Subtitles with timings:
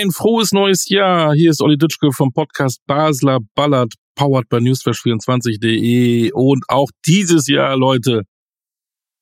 [0.00, 1.34] Ein frohes neues Jahr.
[1.34, 6.30] Hier ist Olli Dütschke vom Podcast Basler Ballard, powered by newsflash24.de.
[6.34, 8.22] Und auch dieses Jahr, Leute,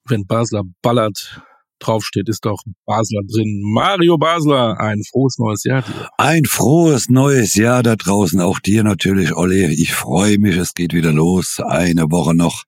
[0.07, 1.41] wenn Basler Ballard
[1.79, 3.63] draufsteht, ist auch Basler drin.
[3.65, 6.11] Mario Basler, ein frohes neues Jahr dir.
[6.19, 9.65] Ein frohes neues Jahr da draußen, auch dir natürlich, Olli.
[9.73, 11.59] Ich freue mich, es geht wieder los.
[11.59, 12.65] Eine Woche noch,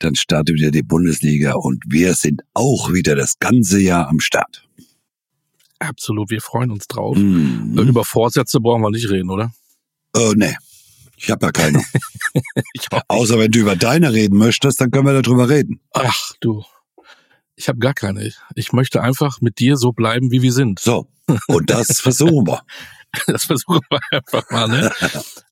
[0.00, 4.66] dann startet wieder die Bundesliga und wir sind auch wieder das ganze Jahr am Start.
[5.80, 7.16] Absolut, wir freuen uns drauf.
[7.16, 7.76] Mhm.
[7.78, 9.50] Über Vorsätze brauchen wir nicht reden, oder?
[10.14, 10.54] Äh, nee,
[11.16, 11.82] ich habe ja keine.
[13.08, 15.80] Außer wenn du über deine reden möchtest, dann können wir darüber reden.
[15.92, 16.64] Ach du,
[17.56, 18.30] ich habe gar keine.
[18.54, 20.80] Ich möchte einfach mit dir so bleiben, wie wir sind.
[20.80, 21.08] So,
[21.46, 22.62] und das versuchen wir.
[23.26, 24.68] Das versuchen wir einfach mal.
[24.68, 24.92] Ne?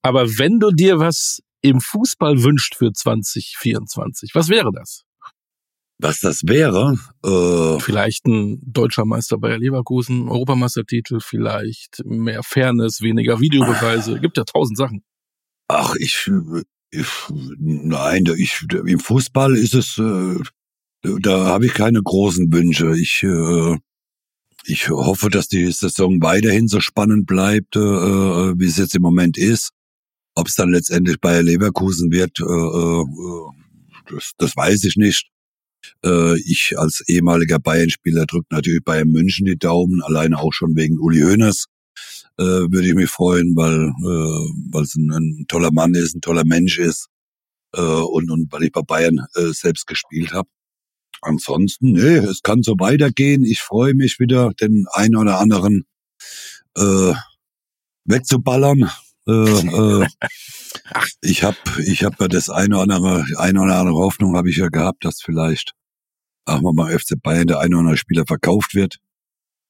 [0.02, 5.04] Aber wenn du dir was im Fußball wünscht für 2024, was wäre das?
[6.00, 13.40] Was das wäre, äh, Vielleicht ein deutscher Meister Bayer Leverkusen, Europameistertitel, vielleicht mehr Fairness, weniger
[13.40, 14.20] Videobeweise.
[14.20, 15.02] Gibt ja tausend Sachen.
[15.66, 16.30] ach, ich,
[16.90, 17.06] ich
[17.58, 20.38] nein, ich, im Fußball ist es, äh,
[21.20, 22.96] da habe ich keine großen Wünsche.
[22.96, 23.76] Ich, äh,
[24.64, 29.36] ich hoffe, dass die Saison weiterhin so spannend bleibt, äh, wie es jetzt im Moment
[29.36, 29.70] ist.
[30.36, 33.04] Ob es dann letztendlich Bayer Leverkusen wird, äh, äh,
[34.14, 35.28] das, das weiß ich nicht.
[36.04, 40.98] Äh, ich als ehemaliger Bayern-Spieler drücke natürlich Bayern München die Daumen, alleine auch schon wegen
[40.98, 41.66] Uli Hoeneß
[42.38, 46.44] äh, würde ich mich freuen, weil äh, es ein, ein toller Mann ist, ein toller
[46.44, 47.08] Mensch ist
[47.74, 50.48] äh, und und weil ich bei Bayern äh, selbst gespielt habe.
[51.20, 53.42] Ansonsten, nee, es kann so weitergehen.
[53.42, 55.84] Ich freue mich wieder, den einen oder anderen
[56.76, 57.12] äh,
[58.04, 58.88] wegzuballern.
[59.28, 60.06] Äh, äh,
[61.20, 64.56] ich habe ich hab ja das eine oder andere, eine oder andere Hoffnung habe ich
[64.56, 65.74] ja gehabt, dass vielleicht
[66.46, 68.98] auch mal beim FC Bayern der eine oder andere Spieler verkauft wird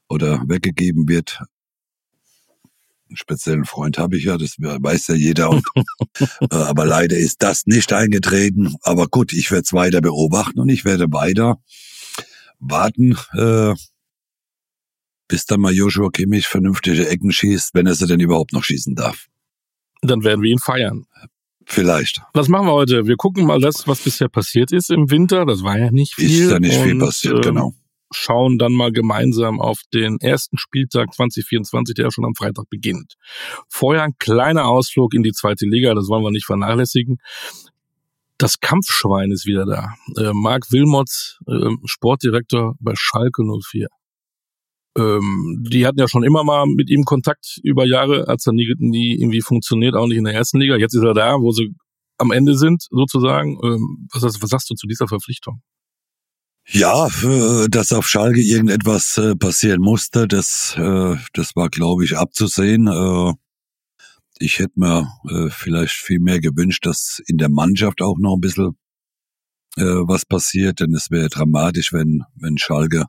[0.09, 1.41] oder weggegeben wird.
[3.09, 5.50] Einen speziellen Freund habe ich ja, das weiß ja jeder.
[5.50, 5.65] Und,
[6.21, 8.77] äh, aber leider ist das nicht eingetreten.
[8.83, 11.59] Aber gut, ich werde es weiter beobachten und ich werde weiter
[12.60, 13.75] warten, äh,
[15.27, 18.94] bis dann mal Joshua Kimmich vernünftige Ecken schießt, wenn er sie denn überhaupt noch schießen
[18.94, 19.28] darf.
[20.03, 21.06] Dann werden wir ihn feiern.
[21.70, 22.22] Vielleicht.
[22.32, 23.06] Was machen wir heute?
[23.06, 25.44] Wir gucken mal das, was bisher passiert ist im Winter.
[25.44, 26.44] Das war ja nicht viel.
[26.44, 27.75] Ist da nicht viel Und, passiert, ähm, genau.
[28.10, 33.16] Schauen dann mal gemeinsam auf den ersten Spieltag 2024, der ja schon am Freitag beginnt.
[33.69, 37.19] Vorher ein kleiner Ausflug in die zweite Liga, das wollen wir nicht vernachlässigen.
[38.38, 39.94] Das Kampfschwein ist wieder da.
[40.16, 43.88] Äh, Marc Wilmots, äh, Sportdirektor bei Schalke 04.
[44.98, 48.75] Ähm, die hatten ja schon immer mal mit ihm Kontakt über Jahre, als er nie,
[48.78, 50.76] nie irgendwie funktioniert, auch nicht in der ersten Liga.
[50.76, 51.75] Jetzt ist er da, wo sie
[52.19, 53.59] am Ende sind, sozusagen.
[53.62, 55.62] Ähm, was, was sagst du zu dieser Verpflichtung?
[56.70, 62.16] Ja, äh, dass auf Schalke irgendetwas äh, passieren musste, das, äh, das war, glaube ich,
[62.16, 62.88] abzusehen.
[64.41, 65.09] Ich hätte mir
[65.50, 68.78] vielleicht viel mehr gewünscht, dass in der Mannschaft auch noch ein bisschen
[69.76, 73.06] was passiert, denn es wäre dramatisch, wenn, wenn Schalke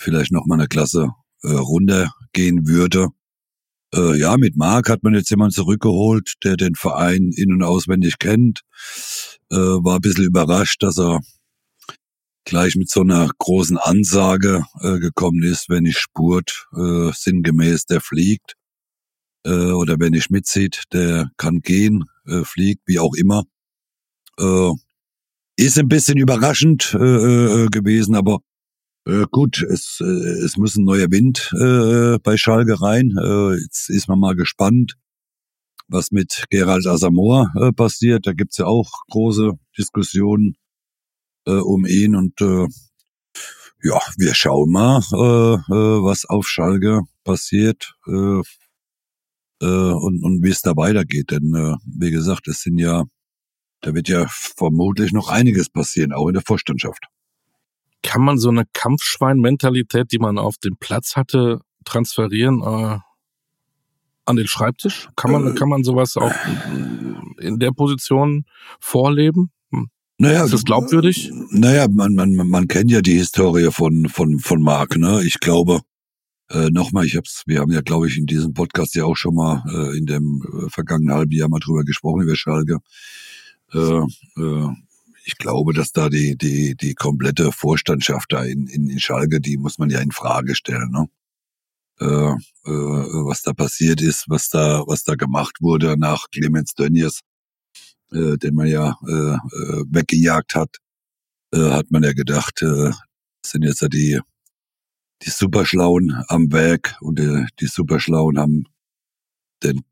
[0.00, 1.08] vielleicht noch mal eine Klasse
[1.42, 3.08] äh, runtergehen würde.
[3.94, 8.18] Äh, ja, mit Marc hat man jetzt jemanden zurückgeholt, der den Verein in- und auswendig
[8.18, 8.62] kennt.
[9.50, 11.20] Äh, war ein bisschen überrascht, dass er
[12.44, 18.00] gleich mit so einer großen Ansage äh, gekommen ist, wenn ich spurt, äh, sinngemäß, der
[18.00, 18.54] fliegt.
[19.44, 23.44] Äh, oder wenn ich mitzieht, der kann gehen, äh, fliegt, wie auch immer.
[24.38, 24.72] Äh,
[25.56, 28.40] ist ein bisschen überraschend äh, äh, gewesen, aber
[29.06, 33.14] äh, gut, es, äh, es muss ein neuer Wind äh, bei Schalke rein.
[33.22, 34.94] Äh, jetzt ist man mal gespannt,
[35.88, 38.26] was mit Gerald Asamoah äh, passiert.
[38.26, 40.56] Da gibt's ja auch große Diskussionen
[41.46, 42.66] äh, um ihn und äh,
[43.82, 48.42] ja, wir schauen mal, äh, äh, was auf Schalke passiert äh,
[49.62, 51.30] äh, und, und wie es da weitergeht.
[51.30, 53.04] Denn äh, wie gesagt, es sind ja,
[53.80, 57.06] da wird ja vermutlich noch einiges passieren, auch in der Vorstandschaft.
[58.02, 62.98] Kann man so eine Kampfschwein-Mentalität, die man auf dem Platz hatte, transferieren äh,
[64.24, 65.08] an den Schreibtisch?
[65.16, 66.32] Kann man, Äh, kann man sowas auch
[67.38, 68.44] in der Position
[68.80, 69.50] vorleben?
[70.20, 71.32] Naja, Ist das glaubwürdig?
[71.50, 75.22] Naja, man, man, man kennt ja die Historie von, von, von Marc, ne?
[75.24, 75.80] Ich glaube,
[76.50, 79.34] äh, nochmal, ich hab's, wir haben ja, glaube ich, in diesem Podcast ja auch schon
[79.34, 82.80] mal äh, in dem äh, vergangenen halben Jahr mal drüber gesprochen, über Schalke.
[83.72, 84.68] Äh, äh,
[85.24, 89.56] ich glaube, dass da die, die, die komplette Vorstandschaft da in, in, in Schalke, die
[89.56, 91.06] muss man ja in Frage stellen, ne?
[92.00, 97.20] Äh, äh, was da passiert ist, was da, was da gemacht wurde nach Clemens Dönjes,
[98.12, 100.76] äh, den man ja äh, äh, weggejagt hat,
[101.52, 102.92] äh, hat man ja gedacht, äh,
[103.44, 104.20] sind jetzt ja die
[105.22, 108.64] die Superschlauen am Werk und die, die Superschlauen haben
[109.62, 109.82] den,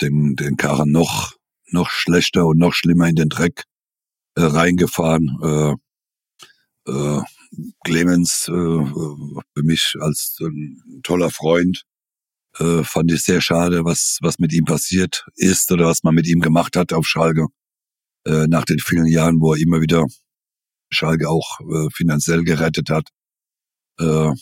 [0.00, 1.34] den, den Karren noch,
[1.70, 3.64] noch schlechter und noch schlimmer in den Dreck
[4.36, 5.38] äh, reingefahren.
[5.42, 7.22] Äh, äh,
[7.84, 11.84] Clemens, äh, für mich als ein toller Freund,
[12.58, 16.26] äh, fand ich sehr schade, was, was mit ihm passiert ist oder was man mit
[16.26, 17.46] ihm gemacht hat auf Schalke.
[18.26, 20.06] Äh, nach den vielen Jahren, wo er immer wieder
[20.90, 23.08] Schalke auch äh, finanziell gerettet hat.
[23.98, 24.32] Äh,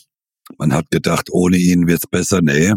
[0.57, 2.41] man hat gedacht, ohne ihn wird's besser.
[2.41, 2.73] Nee,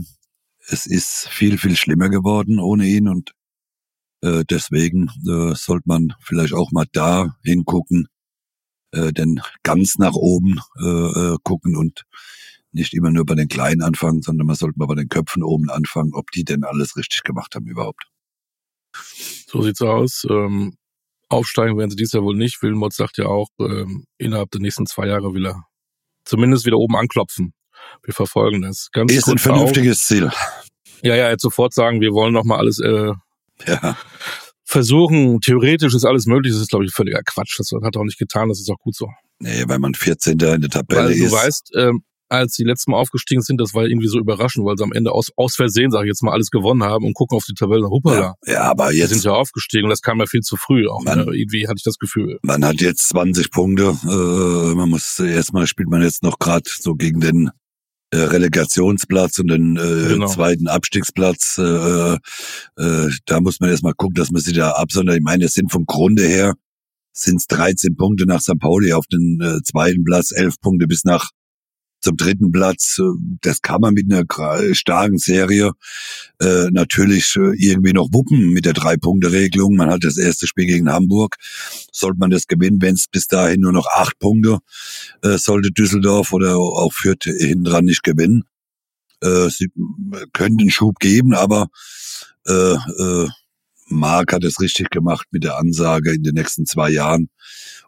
[0.69, 3.33] es ist viel, viel schlimmer geworden ohne ihn und
[4.23, 8.09] äh, deswegen äh, sollte man vielleicht auch mal da hingucken,
[8.93, 12.05] äh, denn ganz nach oben äh, äh, gucken und
[12.73, 15.69] nicht immer nur bei den Kleinen anfangen, sondern man sollte mal bei den Köpfen oben
[15.71, 18.05] anfangen, ob die denn alles richtig gemacht haben überhaupt.
[19.47, 20.25] So sieht's aus.
[20.29, 20.77] Ähm,
[21.29, 22.63] aufsteigen werden sie dies Jahr wohl nicht.
[22.63, 25.65] Wilmot sagt ja auch, ähm, innerhalb der nächsten zwei Jahre will er
[26.25, 27.53] zumindest wieder oben anklopfen.
[28.05, 28.89] Wir verfolgen das.
[28.93, 30.07] Ganz ist ein vernünftiges auf.
[30.07, 30.31] Ziel.
[31.03, 33.13] Ja, ja, jetzt sofort sagen, wir wollen noch mal alles äh,
[33.67, 33.97] ja.
[34.65, 35.41] versuchen.
[35.41, 36.53] Theoretisch ist alles möglich.
[36.53, 37.59] Das ist, glaube ich, völliger Quatsch.
[37.59, 38.49] Das hat er auch nicht getan.
[38.49, 39.09] Das ist auch gut so.
[39.39, 40.33] Nee, weil man 14.
[40.33, 41.33] in der Tabelle weil ist.
[41.33, 44.77] Du weißt, ähm, als die letzten Mal aufgestiegen sind, das war irgendwie so überraschend, weil
[44.79, 47.37] sie am Ende aus, aus Versehen, sage ich jetzt mal, alles gewonnen haben und gucken
[47.37, 47.89] auf die Tabelle.
[47.89, 48.35] Hoppala.
[48.47, 49.11] Ja, ja, aber jetzt.
[49.11, 51.03] Die sind ja aufgestiegen und das kam ja viel zu früh auch.
[51.05, 51.37] Man, ne?
[51.37, 52.39] Irgendwie hatte ich das Gefühl.
[52.43, 53.97] Man hat jetzt 20 Punkte.
[54.05, 57.51] Äh, man muss erstmal spielt man jetzt noch gerade so gegen den
[58.13, 60.27] äh, Relegationsplatz und den äh, genau.
[60.27, 61.59] zweiten Abstiegsplatz.
[61.59, 62.15] Äh,
[62.77, 65.17] äh, da muss man erstmal gucken, dass man sie da absondert.
[65.17, 66.55] Ich meine, es sind vom Grunde her
[67.15, 68.59] sind es 13 Punkte nach St.
[68.59, 71.31] Pauli auf den äh, zweiten Platz, 11 Punkte bis nach
[72.03, 72.99] zum dritten Platz.
[72.99, 73.05] Äh,
[73.41, 74.25] das kann man mit einer
[74.75, 75.73] starken Serie
[76.41, 79.77] äh, natürlich äh, irgendwie noch wuppen mit der Drei-Punkte-Regelung.
[79.77, 81.37] Man hat das erste Spiel gegen Hamburg.
[81.93, 84.59] Sollte man das gewinnen, wenn es bis dahin nur noch acht Punkte
[85.23, 88.45] äh, sollte Düsseldorf oder auch Fürth hinten dran nicht gewinnen.
[89.23, 89.69] Äh, sie
[90.33, 91.69] können den Schub geben, aber
[92.47, 93.29] äh, äh,
[93.87, 97.29] Mark hat es richtig gemacht mit der Ansage in den nächsten zwei Jahren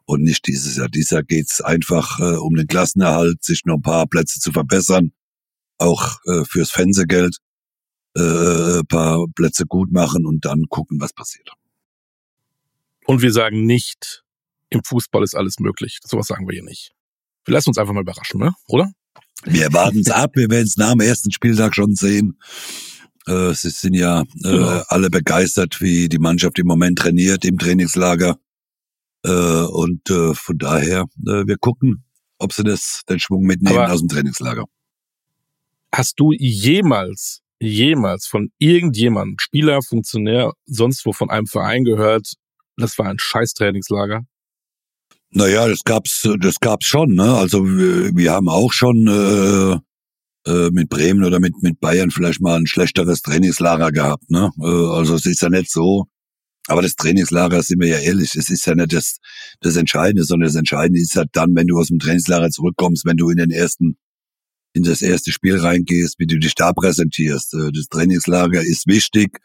[0.06, 0.88] und nicht dieses Jahr.
[0.88, 5.12] Dieses Jahr geht's einfach äh, um den Klassenerhalt, sich noch ein paar Plätze zu verbessern,
[5.78, 7.38] auch äh, fürs Fernsehgeld
[8.16, 11.50] äh, paar Plätze gut machen und dann gucken, was passiert.
[13.06, 14.24] Und wir sagen nicht,
[14.70, 15.98] im Fußball ist alles möglich.
[16.04, 16.92] Sowas sagen wir hier nicht.
[17.44, 18.52] Wir lassen uns einfach mal überraschen, ne?
[18.68, 18.90] oder?
[19.44, 22.38] Wir warten es ab, wir werden es nach dem ersten Spieltag schon sehen.
[23.26, 24.82] Äh, sie sind ja äh, genau.
[24.88, 28.38] alle begeistert, wie die Mannschaft im Moment trainiert im Trainingslager.
[29.24, 32.04] Äh, und äh, von daher, äh, wir gucken,
[32.38, 34.64] ob sie das, den Schwung mitnehmen Aber aus dem Trainingslager.
[35.92, 42.34] Hast du jemals, jemals von irgendjemandem, Spieler, Funktionär, sonst wo von einem Verein gehört,
[42.76, 44.22] das war ein scheiß Trainingslager?
[45.30, 47.34] Naja, das gab's, das gab's schon, ne?
[47.34, 52.40] Also wir, wir haben auch schon äh, äh, mit Bremen oder mit, mit Bayern vielleicht
[52.40, 54.50] mal ein schlechteres Trainingslager gehabt, ne?
[54.60, 56.06] Äh, also es ist ja nicht so,
[56.66, 59.18] aber das Trainingslager, sind wir ja ehrlich, es ist ja nicht das,
[59.60, 63.18] das Entscheidende, sondern das Entscheidende ist halt dann, wenn du aus dem Trainingslager zurückkommst, wenn
[63.18, 63.98] du in den ersten,
[64.72, 67.54] in das erste Spiel reingehst, wie du dich da präsentierst.
[67.54, 69.40] Äh, das Trainingslager ist wichtig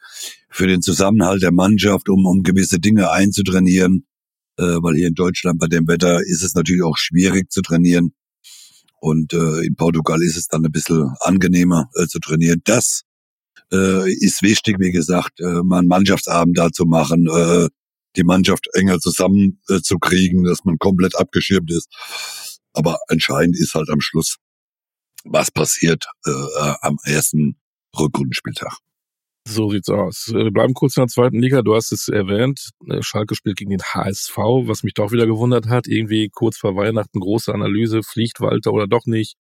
[0.49, 4.07] für den Zusammenhalt der Mannschaft, um, um gewisse Dinge einzutrainieren,
[4.57, 8.13] äh, weil hier in Deutschland bei dem Wetter ist es natürlich auch schwierig zu trainieren.
[9.01, 12.61] Und äh, in Portugal ist es dann ein bisschen angenehmer zu trainieren.
[12.65, 13.03] Das
[13.71, 17.69] äh, ist wichtig, wie gesagt, äh, mal einen Mannschaftsabend da zu machen, äh,
[18.15, 21.87] die Mannschaft enger zusammen äh, zu kriegen, dass man komplett abgeschirmt ist.
[22.73, 24.37] Aber entscheidend ist halt am Schluss,
[25.25, 27.57] was passiert äh, äh am ersten
[27.97, 28.77] Rückrundenspieltag.
[29.47, 30.27] So sieht's aus.
[30.29, 31.61] Äh, wir bleiben kurz in der zweiten Liga.
[31.61, 32.69] Du hast es erwähnt.
[32.87, 35.87] Äh, Schalke spielt gegen den HSV, was mich doch wieder gewundert hat.
[35.87, 38.03] Irgendwie kurz vor Weihnachten große Analyse.
[38.03, 39.35] Fliegt Walter oder doch nicht?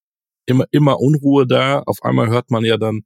[0.47, 1.83] Immer, immer Unruhe da.
[1.85, 3.03] Auf einmal hört man ja dann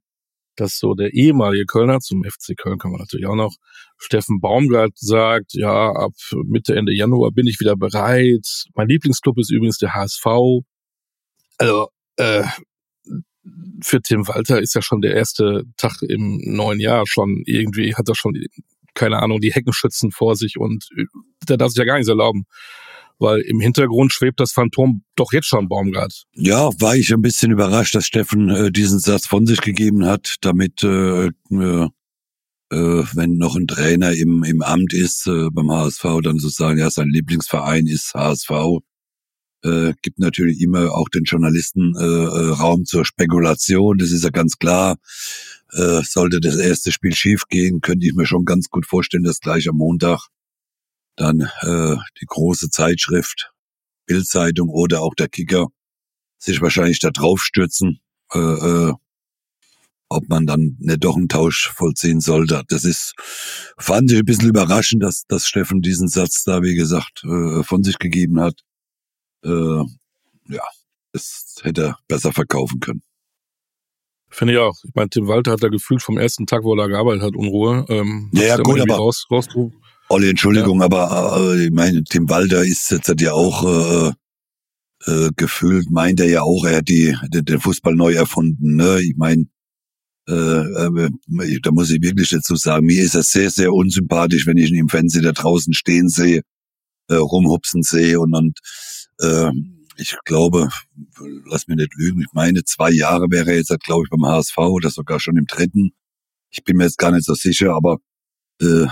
[0.56, 3.54] dass so der ehemalige Kölner, zum FC Köln kann man natürlich auch noch,
[3.98, 6.12] Steffen Baumgart sagt, ja, ab
[6.44, 8.64] Mitte, Ende Januar bin ich wieder bereit.
[8.74, 10.26] Mein Lieblingsclub ist übrigens der HSV.
[11.58, 12.44] Also, äh,
[13.82, 18.08] für Tim Walter ist ja schon der erste Tag im neuen Jahr schon irgendwie, hat
[18.08, 18.34] er schon,
[18.94, 21.04] keine Ahnung, die Heckenschützen vor sich und äh,
[21.48, 22.46] der darf sich ja gar nichts erlauben
[23.18, 26.24] weil im Hintergrund schwebt das Phantom doch jetzt schon Baumgart.
[26.34, 30.36] Ja, war ich ein bisschen überrascht, dass Steffen äh, diesen Satz von sich gegeben hat,
[30.40, 31.88] damit äh, äh,
[32.74, 36.90] äh, wenn noch ein Trainer im, im Amt ist äh, beim HSV, dann sozusagen, ja,
[36.90, 38.50] sein Lieblingsverein ist HSV.
[39.62, 44.30] Äh, gibt natürlich immer auch den Journalisten äh, äh, Raum zur Spekulation, das ist ja
[44.30, 44.96] ganz klar.
[45.72, 49.40] Äh, sollte das erste Spiel schief gehen, könnte ich mir schon ganz gut vorstellen, dass
[49.40, 50.28] gleich am Montag
[51.16, 53.52] dann äh, die große Zeitschrift
[54.06, 55.68] Bildzeitung oder auch der Kicker
[56.38, 58.00] sich wahrscheinlich da drauf stürzen,
[58.32, 58.92] äh, äh,
[60.08, 62.62] ob man dann nicht doch einen Tausch vollziehen sollte.
[62.68, 63.14] Das ist,
[63.78, 67.82] fand ich ein bisschen überraschend, dass, dass Steffen diesen Satz da, wie gesagt, äh, von
[67.82, 68.60] sich gegeben hat.
[69.42, 69.82] Äh,
[70.48, 70.62] ja,
[71.12, 73.02] das hätte er besser verkaufen können.
[74.28, 74.74] Finde ich auch.
[74.84, 77.36] Ich meine, Tim Walter hat da gefühlt vom ersten Tag, wo er da gearbeitet hat,
[77.36, 77.86] Unruhe.
[77.88, 79.46] Ähm, ja, ja gut, aber raus, raus,
[80.08, 80.86] Olli, Entschuldigung, ja.
[80.86, 84.12] aber äh, ich meine, Tim Walter ist jetzt ja auch äh,
[85.06, 88.76] äh, gefühlt, meint er ja auch, er hat die, den, den Fußball neu erfunden.
[88.76, 89.00] Ne?
[89.02, 89.46] Ich meine,
[90.28, 91.10] äh, äh,
[91.62, 94.78] da muss ich wirklich dazu sagen, mir ist er sehr, sehr unsympathisch, wenn ich ihn
[94.78, 96.42] im Fernsehen da draußen stehen sehe,
[97.08, 98.58] äh, rumhupsen sehe und, und
[99.20, 99.50] äh,
[99.96, 100.70] ich glaube,
[101.46, 104.58] lass mich nicht lügen, ich meine, zwei Jahre wäre er jetzt, glaube ich, beim HSV
[104.58, 105.92] oder sogar schon im dritten.
[106.50, 107.98] Ich bin mir jetzt gar nicht so sicher, aber
[108.60, 108.86] äh,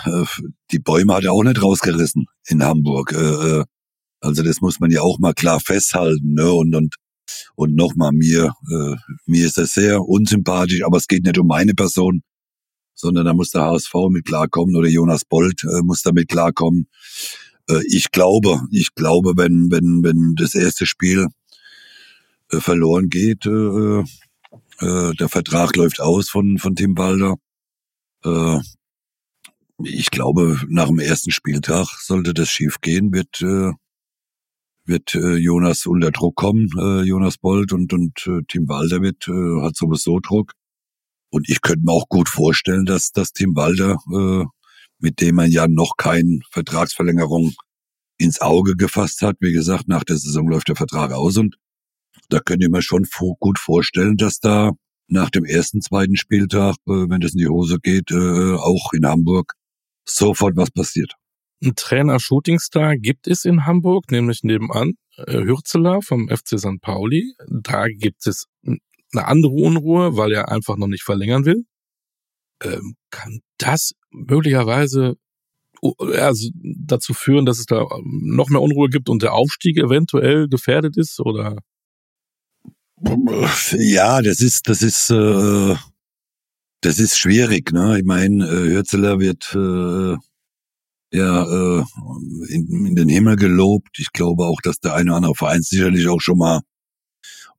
[0.71, 3.12] die Bäume hat er auch nicht rausgerissen in Hamburg.
[3.12, 3.64] Äh, äh,
[4.21, 6.35] also das muss man ja auch mal klar festhalten.
[6.35, 6.50] Ne?
[6.52, 6.97] Und, und,
[7.54, 11.75] und nochmal, mir, äh, mir ist er sehr unsympathisch, aber es geht nicht um meine
[11.75, 12.23] Person,
[12.95, 16.88] sondern da muss der HSV mit klarkommen oder Jonas Bold äh, muss damit klarkommen.
[17.69, 21.28] Äh, ich glaube, ich glaube, wenn, wenn, wenn das erste Spiel
[22.50, 24.00] äh, verloren geht, äh,
[24.81, 27.37] äh, der Vertrag läuft aus von, von Tim Walder.
[28.25, 28.61] Äh,
[29.84, 33.72] ich glaube, nach dem ersten Spieltag sollte das schief gehen, wird, äh,
[34.84, 39.28] wird äh, Jonas unter Druck kommen, äh, Jonas Bold und, und äh, Tim Walder wird,
[39.28, 40.52] äh, hat sowieso Druck.
[41.30, 44.44] Und ich könnte mir auch gut vorstellen, dass, dass Tim Walder äh,
[45.02, 47.52] mit dem man ja noch keine Vertragsverlängerung
[48.18, 49.36] ins Auge gefasst hat.
[49.40, 51.56] Wie gesagt, nach der Saison läuft der Vertrag aus und
[52.28, 53.06] da könnte ich mir schon
[53.40, 54.70] gut vorstellen, dass da
[55.08, 59.04] nach dem ersten, zweiten Spieltag, äh, wenn das in die Hose geht, äh, auch in
[59.04, 59.54] Hamburg
[60.04, 61.14] sofort was passiert.
[61.62, 66.80] Ein Trainer-Shootingstar gibt es in Hamburg, nämlich nebenan äh, Hürzeler vom FC St.
[66.80, 67.35] Pauli.
[67.49, 71.64] Da gibt es eine andere Unruhe, weil er einfach noch nicht verlängern will.
[72.64, 75.16] Ähm, kann das möglicherweise
[76.00, 80.97] also dazu führen, dass es da noch mehr Unruhe gibt und der Aufstieg eventuell gefährdet
[80.97, 81.59] ist oder?
[83.73, 85.75] Ja, das ist, das ist, äh,
[86.82, 87.72] das ist schwierig.
[87.72, 87.98] Ne?
[87.98, 90.16] Ich meine, äh, Hürzeler wird äh,
[91.16, 91.84] ja äh,
[92.48, 93.98] in, in den Himmel gelobt.
[93.98, 96.60] Ich glaube auch, dass der eine oder andere Verein sicherlich auch schon mal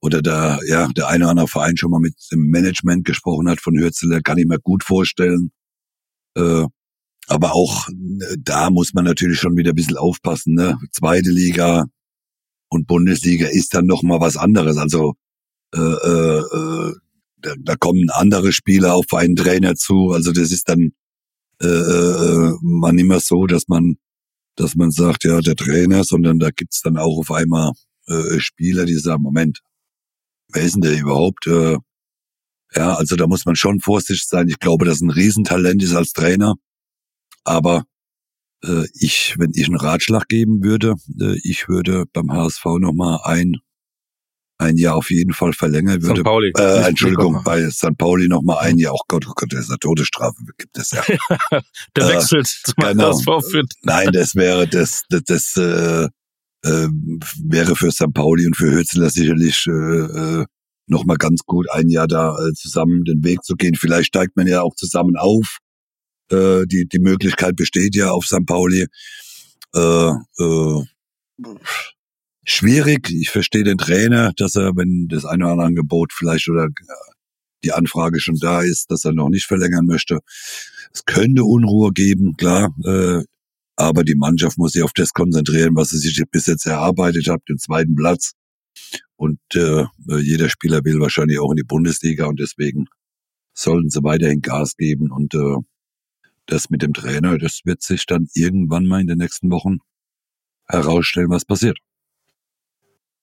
[0.01, 3.61] oder der, ja, der eine oder andere Verein schon mal mit dem Management gesprochen hat
[3.61, 5.51] von Hürzeler, kann ich mir gut vorstellen.
[6.37, 6.65] Äh,
[7.27, 10.55] aber auch äh, da muss man natürlich schon wieder ein bisschen aufpassen.
[10.55, 10.77] Ne?
[10.91, 11.85] Zweite Liga
[12.69, 14.77] und Bundesliga ist dann noch mal was anderes.
[14.77, 15.13] Also
[15.73, 16.93] äh, äh, äh,
[17.43, 20.12] da, da kommen andere Spieler auf einen Trainer zu.
[20.12, 20.93] Also das ist dann
[21.62, 23.97] äh, äh, man immer so, dass man
[24.55, 27.71] dass man sagt, ja, der Trainer, sondern da gibt's dann auch auf einmal
[28.07, 29.62] äh, Spieler, die sagen, Moment,
[30.50, 31.47] wer ist denn der überhaupt?
[31.47, 31.77] Äh,
[32.75, 34.47] ja, also da muss man schon vorsichtig sein.
[34.47, 36.55] Ich glaube, dass ein Riesentalent ist als Trainer.
[37.43, 37.85] Aber
[38.63, 43.57] äh, ich, wenn ich einen Ratschlag geben würde, äh, ich würde beim HSV nochmal ein,
[44.57, 46.22] ein Jahr auf jeden Fall verlängern würde.
[46.22, 46.24] St.
[46.24, 46.51] Pauli.
[46.57, 47.98] Äh, Entschuldigung, bei St.
[47.98, 48.93] Pauli nochmal ein Jahr.
[48.93, 51.03] Oh Gott, oh Gott, das ist eine Todesstrafe, gibt es ja.
[51.95, 53.19] Der äh, wechselt zum genau.
[53.81, 56.07] Nein, das wäre, das, das, das äh,
[56.65, 56.88] äh,
[57.43, 58.13] wäre für St.
[58.13, 60.45] Pauli und für Hützler sicherlich äh, äh,
[60.88, 63.75] nochmal ganz gut, ein Jahr da äh, zusammen den Weg zu gehen.
[63.75, 65.57] Vielleicht steigt man ja auch zusammen auf.
[66.31, 68.45] Äh, die, die Möglichkeit besteht ja auf St.
[68.45, 68.86] Pauli.
[69.75, 70.83] Äh, äh,
[72.43, 73.09] schwierig.
[73.12, 76.67] Ich verstehe den Trainer, dass er, wenn das eine oder andere Angebot vielleicht oder
[77.63, 80.19] die Anfrage schon da ist, dass er noch nicht verlängern möchte.
[80.93, 82.75] Es könnte Unruhe geben, klar.
[82.85, 83.23] Äh,
[83.75, 87.41] aber die Mannschaft muss sich auf das konzentrieren, was sie sich bis jetzt erarbeitet hat,
[87.50, 88.33] den zweiten Platz.
[89.15, 89.85] Und äh,
[90.21, 92.85] jeder Spieler will wahrscheinlich auch in die Bundesliga und deswegen
[93.53, 95.12] sollten sie weiterhin Gas geben.
[95.12, 95.57] Und äh,
[96.45, 99.77] das mit dem Trainer, das wird sich dann irgendwann mal in den nächsten Wochen
[100.67, 101.79] herausstellen, was passiert.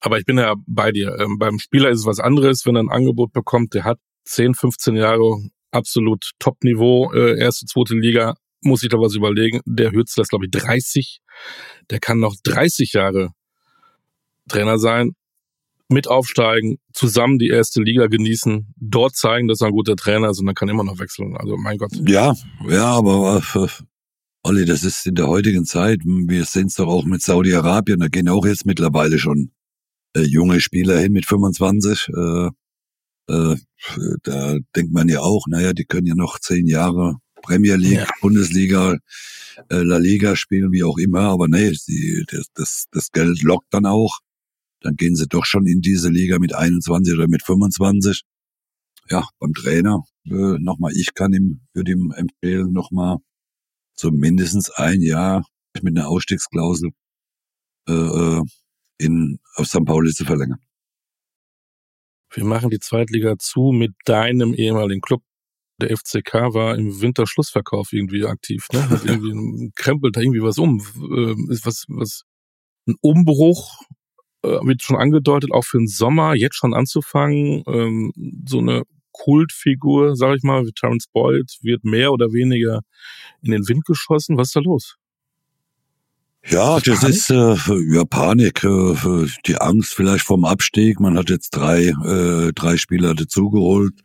[0.01, 1.17] Aber ich bin ja bei dir.
[1.19, 4.55] Ähm, beim Spieler ist es was anderes, wenn er ein Angebot bekommt, der hat 10,
[4.55, 9.61] 15 Jahre absolut Top-Niveau, äh, erste, zweite Liga, muss ich da was überlegen.
[9.67, 11.21] Der Hützler ist, glaube ich, 30.
[11.91, 13.31] Der kann noch 30 Jahre
[14.49, 15.13] Trainer sein
[15.89, 20.39] mit aufsteigen, zusammen die erste Liga genießen, dort zeigen, dass er ein guter Trainer ist
[20.39, 21.37] und dann kann immer noch wechseln.
[21.37, 21.91] Also mein Gott.
[22.07, 22.35] Ja,
[22.69, 23.67] ja, aber äh,
[24.45, 28.07] Olli, das ist in der heutigen Zeit, wir sehen es doch auch mit Saudi-Arabien, da
[28.07, 29.51] gehen auch jetzt mittlerweile schon
[30.15, 32.09] äh, junge Spieler hin mit 25.
[32.09, 32.51] Äh,
[33.29, 33.57] äh,
[34.23, 38.09] da denkt man ja auch, naja, die können ja noch zehn Jahre Premier League, ja.
[38.21, 38.99] Bundesliga,
[39.71, 43.73] äh, La Liga spielen, wie auch immer, aber nee, die, das, das, das Geld lockt
[43.73, 44.19] dann auch.
[44.83, 48.23] dann gehen sie doch schon in diese Liga mit 21 oder mit 25.
[49.11, 53.19] Ja, beim Trainer, äh, nochmal, ich kann ihm, würde ihm empfehlen, nochmal
[53.95, 55.45] so mindestens ein Jahr
[55.83, 56.91] mit einer Ausstiegsklausel
[57.89, 58.43] äh, äh
[59.01, 59.85] in, auf St.
[59.85, 60.61] Pauli zu verlängern.
[62.33, 65.23] Wir machen die Zweitliga zu mit deinem ehemaligen Club.
[65.81, 68.89] Der FCK war im Winterschlussverkauf irgendwie aktiv, ne?
[68.89, 70.81] Hat irgendwie krempelt da irgendwie was um.
[70.97, 72.23] Ähm, ist was, was,
[72.87, 73.81] ein Umbruch,
[74.43, 77.63] äh, wird schon angedeutet, auch für den Sommer jetzt schon anzufangen.
[77.67, 78.13] Ähm,
[78.47, 82.81] so eine Kultfigur, sag ich mal, wie Terence Boyd, wird mehr oder weniger
[83.43, 84.37] in den Wind geschossen.
[84.37, 84.97] Was ist da los?
[86.47, 87.17] Ja, das Panik?
[87.17, 90.99] ist äh, ja Panik, äh, die Angst vielleicht vom Abstieg.
[90.99, 94.01] Man hat jetzt drei, äh, drei Spieler dazugeholt.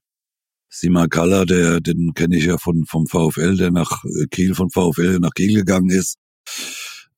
[0.69, 5.19] Sima Kalla, der, den kenne ich ja von vom VfL, der nach Kiel von VfL
[5.19, 6.17] nach Kiel gegangen ist,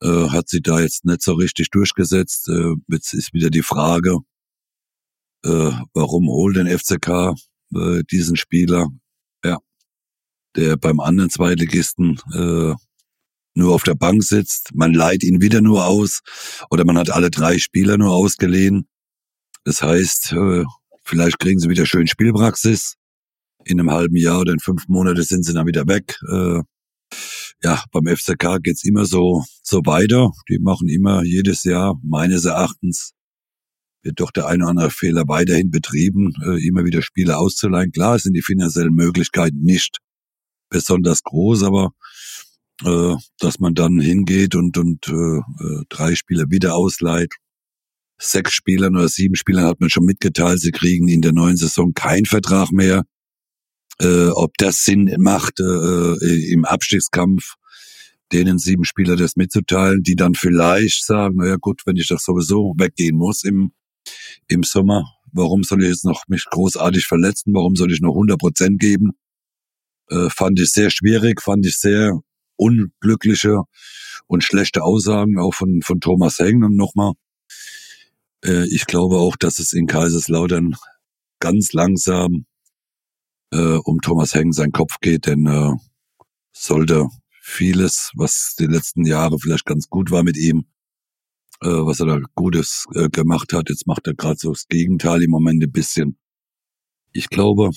[0.02, 2.50] äh, hat sich da jetzt nicht so richtig durchgesetzt.
[2.50, 4.20] Äh, jetzt ist wieder die Frage,
[5.44, 7.34] äh, warum holt den FCK
[7.74, 8.88] äh, diesen Spieler?
[9.44, 9.58] Ja,
[10.56, 12.76] der beim anderen Zweitligisten äh,
[13.58, 16.22] nur auf der Bank sitzt, man leiht ihn wieder nur aus
[16.70, 18.88] oder man hat alle drei Spieler nur ausgeliehen.
[19.66, 20.64] Das heißt, äh,
[21.04, 22.96] vielleicht kriegen sie wieder schön Spielpraxis.
[23.66, 26.18] In einem halben Jahr oder in fünf Monaten sind sie dann wieder weg.
[26.32, 26.62] Äh,
[27.64, 30.32] ja, beim FCK geht's immer so, so weiter.
[30.50, 33.14] Die machen immer jedes Jahr, meines Erachtens,
[34.04, 37.92] wird doch der eine oder andere Fehler weiterhin betrieben, äh, immer wieder Spiele auszuleihen.
[37.92, 39.98] Klar sind die finanziellen Möglichkeiten nicht
[40.70, 41.92] besonders groß, aber
[42.86, 47.34] äh, dass man dann hingeht und, und äh, äh, drei Spieler wieder ausleiht.
[48.20, 51.94] Sechs Spielern oder sieben Spielern hat man schon mitgeteilt, sie kriegen in der neuen Saison
[51.94, 53.04] keinen Vertrag mehr.
[54.00, 57.56] Äh, ob das Sinn macht, äh, äh, im Abstiegskampf
[58.32, 62.74] denen sieben Spieler das mitzuteilen, die dann vielleicht sagen, naja gut, wenn ich doch sowieso
[62.78, 63.72] weggehen muss im,
[64.48, 68.38] im Sommer, warum soll ich jetzt noch mich großartig verletzen, warum soll ich noch 100
[68.38, 69.12] Prozent geben?
[70.10, 72.20] Äh, fand ich sehr schwierig, fand ich sehr
[72.58, 73.64] unglückliche
[74.28, 76.40] und schlechte Aussagen auch von, von Thomas.
[76.40, 77.14] Und nochmal,
[78.44, 80.76] äh, ich glaube auch, dass es in Kaiserslautern
[81.40, 82.46] ganz langsam
[83.52, 85.72] äh, um Thomas Heng sein Kopf geht, denn äh,
[86.52, 87.08] sollte
[87.42, 90.66] vieles, was die letzten Jahre vielleicht ganz gut war mit ihm,
[91.62, 95.24] äh, was er da Gutes äh, gemacht hat, jetzt macht er gerade so das Gegenteil
[95.24, 96.18] im Moment ein bisschen.
[97.14, 97.72] Ich glaube,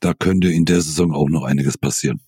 [0.00, 2.20] da könnte in der Saison auch noch einiges passieren.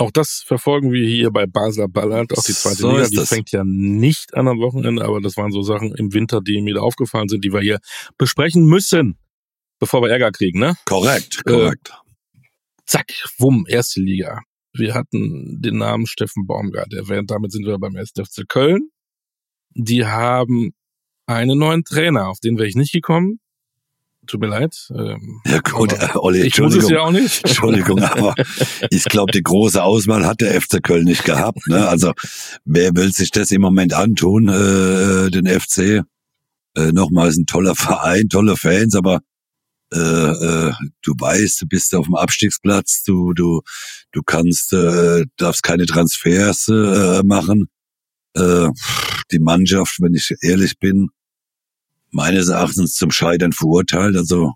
[0.00, 3.08] Auch das verfolgen wir hier bei Basler Ballard, auch die zweite so Liga.
[3.08, 3.28] Die das.
[3.28, 6.76] fängt ja nicht an am Wochenende, aber das waren so Sachen im Winter, die mir
[6.76, 7.80] da aufgefallen sind, die wir hier
[8.16, 9.18] besprechen müssen,
[9.78, 10.74] bevor wir Ärger kriegen, ne?
[10.86, 11.90] Korrekt, äh, korrekt.
[11.90, 12.40] Äh,
[12.86, 14.40] zack, wumm, erste Liga.
[14.72, 18.88] Wir hatten den Namen Steffen Baumgart erwähnt, damit sind wir beim SFC Köln.
[19.74, 20.72] Die haben
[21.26, 23.38] einen neuen Trainer, auf den wäre ich nicht gekommen
[24.30, 24.88] tut mir leid.
[24.94, 27.44] Ähm, ja gut, äh, Olli, ich muss es ja auch nicht.
[27.44, 28.34] Entschuldigung, aber
[28.90, 31.66] ich glaube, die große Auswahl hat der FC Köln nicht gehabt.
[31.66, 31.86] Ne?
[31.88, 32.12] Also
[32.64, 36.02] wer will sich das im Moment antun, äh, den FC?
[36.76, 39.20] Äh, nochmal ist ein toller Verein, tolle Fans, aber
[39.92, 43.62] äh, äh, du weißt, du bist auf dem Abstiegsplatz, du du
[44.12, 47.68] du kannst, äh, darfst keine Transfers äh, machen.
[48.34, 48.68] Äh,
[49.32, 51.08] die Mannschaft, wenn ich ehrlich bin,
[52.10, 54.16] meines Erachtens zum Scheitern verurteilt.
[54.16, 54.54] Also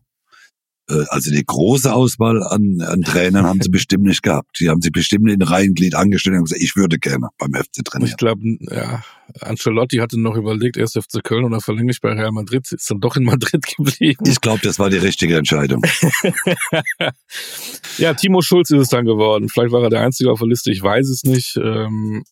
[0.89, 4.59] äh, also die große Auswahl an, an Trainern haben sie bestimmt nicht gehabt.
[4.61, 8.11] Die haben sich bestimmt in Reihenglied angestellt und gesagt, ich würde gerne beim FC trainieren.
[8.11, 9.03] Ich glaube, ja,
[9.41, 13.01] Ancelotti hatte noch überlegt, erst FC Köln oder verlängere ich bei Real Madrid, ist dann
[13.01, 14.25] doch in Madrid geblieben.
[14.27, 15.83] Ich glaube, das war die richtige Entscheidung.
[17.99, 19.49] ja, Timo Schulz ist es dann geworden.
[19.49, 21.57] Vielleicht war er der Einzige auf der Liste, ich weiß es nicht.
[21.57, 22.25] Ähm,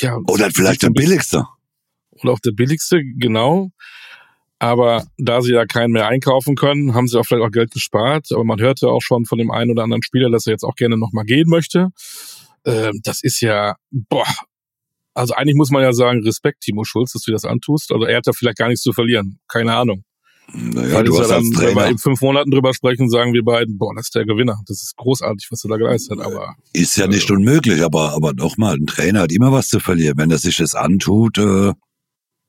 [0.00, 1.46] ja, oder vielleicht der billigste.
[2.22, 3.70] Oder auch der billigste, genau.
[4.58, 8.28] Aber da sie ja keinen mehr einkaufen können, haben sie auch vielleicht auch Geld gespart.
[8.32, 10.76] Aber man hörte auch schon von dem einen oder anderen Spieler, dass er jetzt auch
[10.76, 11.88] gerne nochmal gehen möchte.
[12.64, 14.26] Ähm, das ist ja, boah.
[15.14, 17.92] Also eigentlich muss man ja sagen, Respekt, Timo Schulz, dass du das antust.
[17.92, 19.38] Also er hat ja vielleicht gar nichts zu verlieren.
[19.48, 20.04] Keine Ahnung.
[20.52, 23.78] Naja, du hast ja dann, Wenn wir in fünf Monaten drüber sprechen, sagen wir beiden,
[23.78, 24.60] boah, das ist der Gewinner.
[24.66, 26.26] Das ist großartig, was du da geleistet hast.
[26.26, 29.80] Aber ist ja nicht also, unmöglich, aber aber nochmal, ein Trainer hat immer was zu
[29.80, 30.16] verlieren.
[30.18, 31.72] Wenn er sich das antut, äh,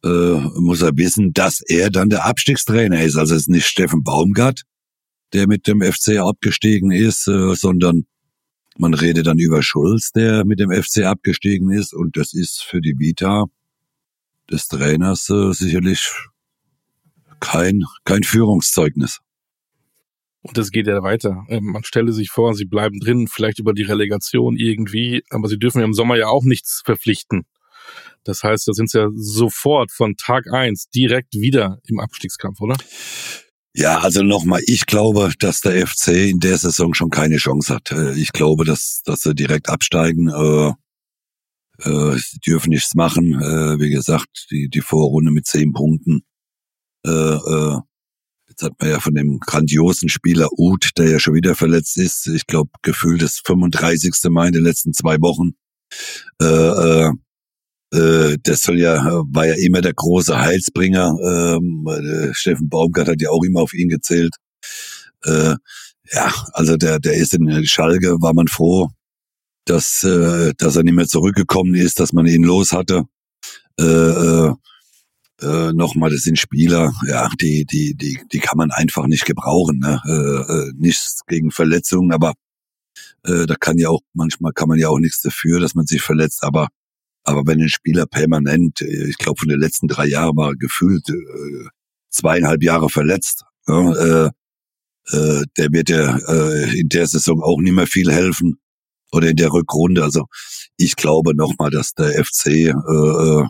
[0.03, 3.17] äh, muss er wissen, dass er dann der Abstiegstrainer ist.
[3.17, 4.61] Also es ist nicht Steffen Baumgart,
[5.33, 8.05] der mit dem FC abgestiegen ist, äh, sondern
[8.77, 11.93] man redet dann über Schulz, der mit dem FC abgestiegen ist.
[11.93, 13.45] Und das ist für die Vita
[14.51, 16.09] des Trainers äh, sicherlich
[17.39, 19.19] kein, kein Führungszeugnis.
[20.41, 21.45] Und das geht ja weiter.
[21.49, 25.57] Ähm, man stelle sich vor, sie bleiben drin, vielleicht über die Relegation irgendwie, aber sie
[25.57, 27.45] dürfen ja im Sommer ja auch nichts verpflichten
[28.27, 32.75] Das heißt, da sind sie ja sofort von Tag eins direkt wieder im Abstiegskampf, oder?
[33.73, 37.91] Ja, also nochmal, ich glaube, dass der FC in der Saison schon keine Chance hat.
[37.91, 40.29] Äh, ich glaube, dass, dass sie direkt absteigen.
[40.29, 40.73] Äh,
[41.87, 43.33] äh, sie dürfen nichts machen.
[43.33, 46.23] Äh, wie gesagt, die, die Vorrunde mit zehn Punkten.
[47.05, 47.77] Äh, äh,
[48.49, 52.25] jetzt hat man ja von dem grandiosen Spieler Uth, der ja schon wieder verletzt ist.
[52.27, 54.11] Ich glaube, gefühlt das 35.
[54.31, 55.51] Mal in den letzten zwei Wochen.
[56.41, 57.11] Äh, äh,
[57.93, 61.15] äh, das soll ja, war ja immer der große Heilsbringer.
[61.23, 64.35] Ähm, äh, Steffen Baumgart hat ja auch immer auf ihn gezählt.
[65.23, 65.55] Äh,
[66.11, 68.89] ja, also der, der ist in Schalke, war man froh,
[69.65, 73.03] dass, äh, dass er nicht mehr zurückgekommen ist, dass man ihn los hatte.
[73.79, 74.53] Äh, äh,
[75.41, 79.79] äh, nochmal, das sind Spieler, ja, die, die, die, die kann man einfach nicht gebrauchen.
[79.79, 80.01] Ne?
[80.07, 82.33] Äh, äh, nichts gegen Verletzungen, aber
[83.23, 86.01] äh, da kann ja auch, manchmal kann man ja auch nichts dafür, dass man sich
[86.01, 86.69] verletzt, aber
[87.27, 91.07] aber wenn ein Spieler permanent, äh, ich glaube von den letzten drei Jahren war gefühlt
[91.09, 91.67] äh,
[92.09, 94.29] zweieinhalb Jahre verletzt, ja, äh,
[95.11, 98.59] äh, der wird ja äh, in der Saison auch nicht mehr viel helfen
[99.11, 100.03] oder in der Rückrunde.
[100.03, 100.25] Also
[100.77, 103.45] ich glaube nochmal, dass der FC, äh, äh,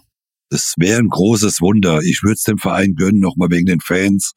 [0.49, 2.01] das wäre ein großes Wunder.
[2.01, 4.33] Ich würde es dem Verein gönnen, nochmal wegen den Fans.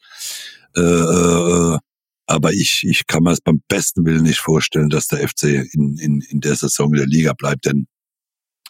[0.76, 1.78] Äh, äh,
[2.26, 5.96] aber ich, ich kann mir es beim besten Willen nicht vorstellen, dass der FC in,
[5.96, 7.86] in, in der Saison in der Liga bleibt, denn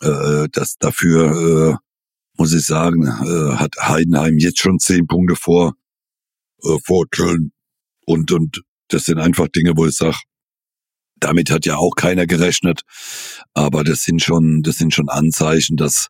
[0.00, 1.76] äh, das dafür, äh,
[2.38, 5.74] muss ich sagen, äh, hat Heidenheim jetzt schon zehn Punkte vor,
[6.62, 7.52] äh, vor Köln.
[8.06, 10.16] Und, und das sind einfach Dinge, wo ich sage,
[11.20, 12.82] damit hat ja auch keiner gerechnet.
[13.54, 16.08] Aber das sind schon, das sind schon Anzeichen, dass,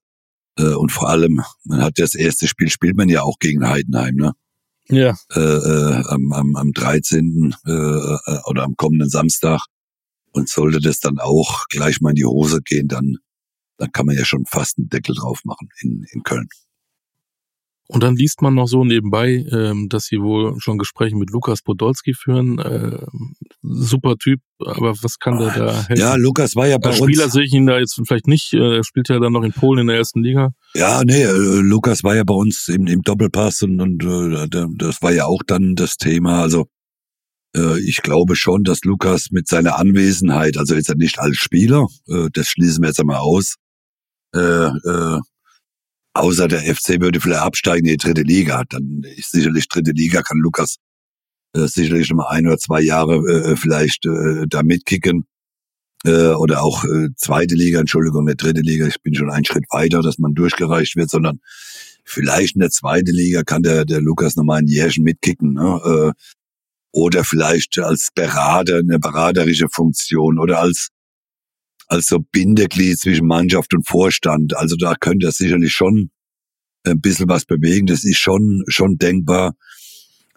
[0.56, 4.14] äh, und vor allem, man hat das erste Spiel, spielt man ja auch gegen Heidenheim,
[4.14, 4.32] ne?
[4.88, 5.16] Ja.
[5.32, 7.54] Äh, äh, am, am, am 13.
[7.64, 9.60] Äh, äh, oder am kommenden Samstag.
[10.32, 13.18] Und sollte das dann auch gleich mal in die Hose gehen, dann
[13.80, 16.48] dann kann man ja schon fast einen Deckel drauf machen in, in Köln.
[17.88, 21.60] Und dann liest man noch so nebenbei, ähm, dass sie wohl schon Gespräche mit Lukas
[21.62, 22.60] Podolski führen.
[22.60, 23.04] Äh,
[23.62, 26.00] super Typ, aber was kann der da helfen?
[26.00, 28.52] Ja, Lukas war ja bei Als Spieler sehe ich ihn da jetzt vielleicht nicht.
[28.52, 30.50] Äh, er spielt ja dann noch in Polen in der ersten Liga.
[30.74, 35.02] Ja, nee, äh, Lukas war ja bei uns im, im Doppelpass und, und äh, das
[35.02, 36.42] war ja auch dann das Thema.
[36.42, 36.66] Also
[37.56, 42.28] äh, ich glaube schon, dass Lukas mit seiner Anwesenheit, also er nicht als Spieler, äh,
[42.32, 43.56] das schließen wir jetzt einmal aus,
[44.34, 45.20] äh, äh,
[46.14, 48.64] außer der FC würde vielleicht absteigen in die dritte Liga.
[48.68, 50.76] Dann ist sicherlich dritte Liga, kann Lukas
[51.54, 55.24] äh, sicherlich mal ein oder zwei Jahre äh, vielleicht äh, da mitkicken.
[56.04, 59.66] Äh, oder auch äh, zweite Liga, Entschuldigung, der dritte Liga, ich bin schon einen Schritt
[59.70, 61.40] weiter, dass man durchgereicht wird, sondern
[62.04, 65.54] vielleicht in der zweiten Liga kann der, der Lukas noch mal ein Jährchen mitkicken.
[65.54, 65.80] Ne?
[65.84, 66.12] Äh,
[66.92, 70.88] oder vielleicht als Berater, eine beraterische Funktion oder als
[71.90, 74.56] als so Bindeglied zwischen Mannschaft und Vorstand.
[74.56, 76.10] Also da könnte er sicherlich schon
[76.84, 77.86] ein bisschen was bewegen.
[77.86, 79.54] Das ist schon, schon denkbar.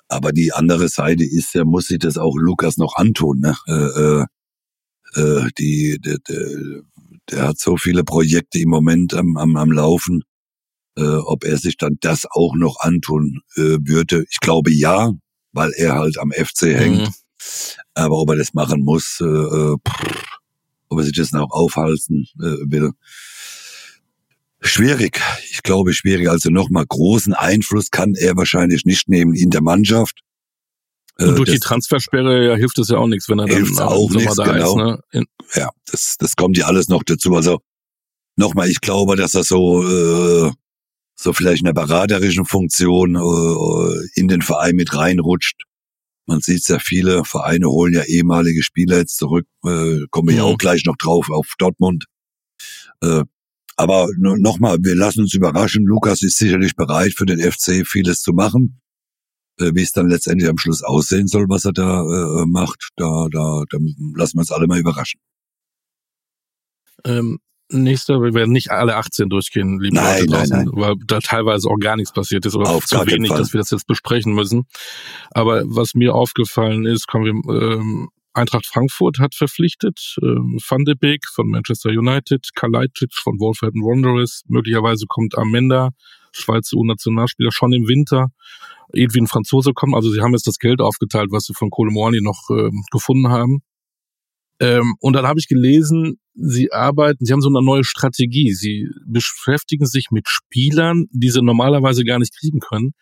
[0.07, 3.39] Aber die andere Seite ist, er muss sich das auch Lukas noch antun.
[3.39, 3.55] Ne?
[3.67, 4.25] Äh, äh,
[5.15, 6.81] äh die, der, der,
[7.29, 10.23] der hat so viele Projekte im Moment am, am, am Laufen.
[10.97, 14.25] Äh, ob er sich dann das auch noch antun äh, würde.
[14.29, 15.11] Ich glaube ja,
[15.51, 17.01] weil er halt am FC hängt.
[17.01, 17.13] Mhm.
[17.93, 20.32] Aber ob er das machen muss, äh, äh pff,
[20.93, 22.91] ob er sich das auch aufhalten äh, will.
[24.61, 25.19] Schwierig,
[25.51, 26.29] ich glaube schwierig.
[26.29, 30.21] Also nochmal großen Einfluss kann er wahrscheinlich nicht nehmen in der Mannschaft.
[31.17, 33.57] Äh, Und durch das die Transfersperre ja, hilft es ja auch nichts, wenn er dann
[33.57, 34.69] hilft auch nichts, da genau.
[34.69, 35.13] ist.
[35.13, 35.25] Ne?
[35.55, 37.35] Ja, das, das kommt ja alles noch dazu.
[37.35, 37.59] Also
[38.37, 40.51] nochmal, ich glaube, dass er so äh,
[41.15, 45.63] so vielleicht eine beraterischen Funktion äh, in den Verein mit reinrutscht.
[46.25, 49.45] Man sieht ja, viele Vereine holen ja ehemalige Spieler jetzt zurück.
[49.65, 52.05] Äh, kommen wir ja auch gleich noch drauf auf Dortmund.
[53.01, 53.23] Äh,
[53.75, 55.85] aber nochmal, wir lassen uns überraschen.
[55.85, 58.79] Lukas ist sicherlich bereit für den FC vieles zu machen.
[59.59, 63.27] Äh, wie es dann letztendlich am Schluss aussehen soll, was er da äh, macht, da,
[63.31, 63.77] da, da
[64.15, 65.19] lassen wir uns alle mal überraschen.
[67.05, 70.81] Ähm, nächster, wir werden nicht alle 18 durchgehen, liebe nein, Leute draußen, nein, nein.
[70.81, 73.71] weil da teilweise auch gar nichts passiert ist oder Auf zu wenig, dass wir das
[73.71, 74.65] jetzt besprechen müssen.
[75.31, 80.95] Aber was mir aufgefallen ist, kommen wir, ähm, Eintracht Frankfurt hat verpflichtet, ähm, Van de
[80.95, 85.91] Beek von Manchester United, Kalajdzic von Wolverhampton Wanderers, möglicherweise kommt Amenda,
[86.31, 88.29] Schweizer U-Nationalspieler, schon im Winter.
[88.91, 92.49] Edwin Franzose kommen, also sie haben jetzt das Geld aufgeteilt, was sie von Moani noch
[92.49, 93.61] äh, gefunden haben.
[94.59, 98.53] Ähm, und dann habe ich gelesen, sie arbeiten, sie haben so eine neue Strategie.
[98.53, 102.93] Sie beschäftigen sich mit Spielern, die sie normalerweise gar nicht kriegen können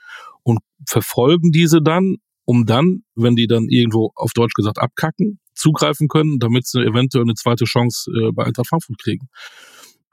[0.43, 6.07] und verfolgen diese dann, um dann, wenn die dann irgendwo auf Deutsch gesagt abkacken, zugreifen
[6.07, 9.27] können, damit sie eventuell eine zweite Chance äh, bei Eintracht Frankfurt kriegen.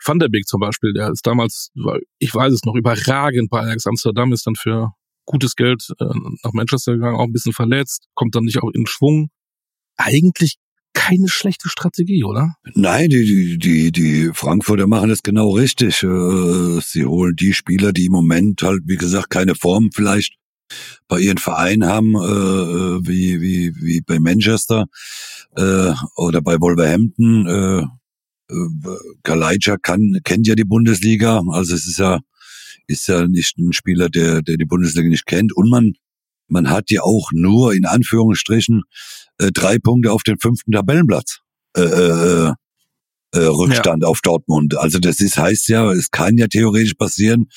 [0.04, 1.70] Van der Beek zum Beispiel, der ist damals,
[2.18, 4.92] ich weiß es noch, überragend bei Ajax Amsterdam, ist dann für
[5.24, 6.04] gutes Geld äh,
[6.44, 9.30] nach Manchester gegangen, auch ein bisschen verletzt, kommt dann nicht auch in Schwung.
[9.96, 10.58] Eigentlich
[10.98, 12.56] keine schlechte Strategie, oder?
[12.74, 16.02] Nein, die, die, die, die Frankfurter machen das genau richtig.
[16.02, 20.34] Äh, sie holen die Spieler, die im Moment halt, wie gesagt, keine Form vielleicht
[21.06, 24.86] bei ihren Vereinen haben, äh, wie, wie, wie bei Manchester
[25.56, 27.46] äh, oder bei Wolverhampton.
[27.46, 27.86] Äh,
[29.22, 32.18] Kalajca kann, kennt ja die Bundesliga, also es ist ja,
[32.88, 35.52] ist ja nicht ein Spieler, der, der die Bundesliga nicht kennt.
[35.54, 35.92] Und man,
[36.48, 38.82] man hat ja auch nur in Anführungsstrichen
[39.38, 41.40] äh, drei Punkte auf den fünften Tabellenplatz.
[41.76, 42.52] Äh, äh,
[43.34, 44.08] äh, Rückstand ja.
[44.08, 44.76] auf Dortmund.
[44.78, 47.48] Also das ist heißt ja, es kann ja theoretisch passieren,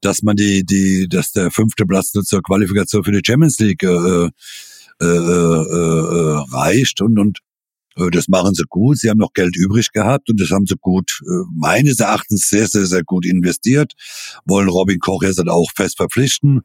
[0.00, 3.82] dass man die die dass der fünfte Platz nur zur Qualifikation für die Champions League
[3.82, 7.38] äh, äh, äh, äh, reicht und und
[7.96, 8.98] äh, das machen sie gut.
[8.98, 12.66] Sie haben noch Geld übrig gehabt und das haben sie gut, äh, meines Erachtens sehr,
[12.66, 13.92] sehr, sehr gut investiert.
[14.46, 16.62] Wollen Robin Koch jetzt auch fest verpflichten,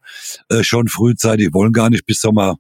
[0.50, 2.58] äh, schon frühzeitig, wollen gar nicht bis Sommer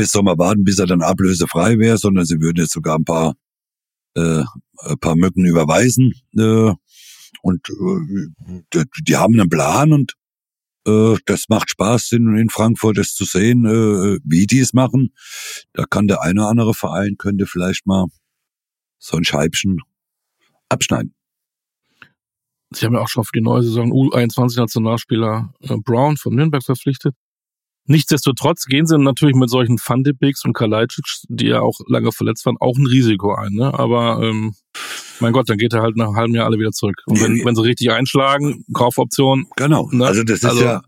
[0.00, 3.34] bis Sommer warten, bis er dann ablösefrei wäre, sondern sie würden jetzt sogar ein paar,
[4.14, 4.44] äh,
[4.78, 6.14] ein paar Mücken überweisen.
[6.34, 6.72] Äh,
[7.42, 7.68] und
[8.74, 10.14] äh, die haben einen Plan und
[10.86, 15.12] äh, das macht Spaß in, in Frankfurt, das zu sehen, äh, wie die es machen.
[15.74, 18.06] Da kann der eine oder andere Verein könnte vielleicht mal
[18.98, 19.80] so ein Scheibchen
[20.70, 21.14] abschneiden.
[22.70, 27.14] Sie haben ja auch schon für die neue Saison U21-Nationalspieler äh, Brown von Nürnberg verpflichtet.
[27.90, 32.12] Nichtsdestotrotz gehen sie natürlich mit solchen Van de Beeks und Kalajdzic, die ja auch lange
[32.12, 33.52] verletzt waren, auch ein Risiko ein.
[33.52, 33.74] Ne?
[33.76, 34.54] Aber ähm,
[35.18, 37.02] mein Gott, dann geht er halt nach einem halben Jahr alle wieder zurück.
[37.06, 39.48] Und wenn, wenn sie richtig einschlagen, Kaufoption.
[39.56, 39.88] Genau.
[39.90, 40.06] Ne?
[40.06, 40.82] Also das ist also, ja.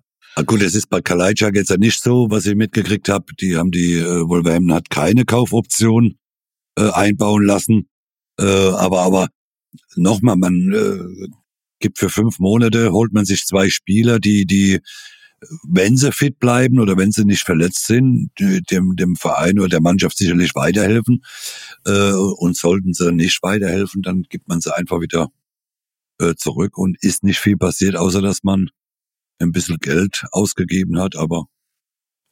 [0.46, 3.24] Gut, das ist bei Kalajdzic jetzt ja nicht so, was ich mitgekriegt habe.
[3.40, 6.18] Die haben die äh, Wolverhampton hat keine Kaufoption
[6.78, 7.88] äh, einbauen lassen.
[8.38, 9.28] Äh, aber aber
[9.96, 11.30] nochmal, man äh,
[11.80, 14.78] gibt für fünf Monate holt man sich zwei Spieler, die die
[15.64, 19.80] wenn sie fit bleiben oder wenn sie nicht verletzt sind, dem, dem Verein oder der
[19.80, 21.24] Mannschaft sicherlich weiterhelfen.
[21.84, 25.28] Äh, und sollten sie nicht weiterhelfen, dann gibt man sie einfach wieder
[26.20, 28.70] äh, zurück und ist nicht viel passiert, außer dass man
[29.38, 31.46] ein bisschen Geld ausgegeben hat, aber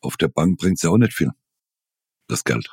[0.00, 1.30] auf der Bank bringt es ja auch nicht viel.
[2.28, 2.68] Das Geld.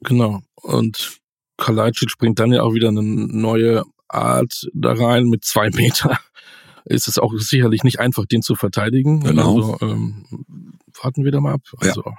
[0.00, 0.40] Genau.
[0.54, 1.18] Und
[1.56, 6.18] Kalajdzic bringt dann ja auch wieder eine neue Art da rein mit zwei Meter
[6.88, 9.20] ist es auch sicherlich nicht einfach, den zu verteidigen.
[9.20, 9.56] Genau.
[9.56, 10.24] Also ähm,
[11.02, 11.62] warten wir da mal ab.
[11.78, 12.14] Also ja.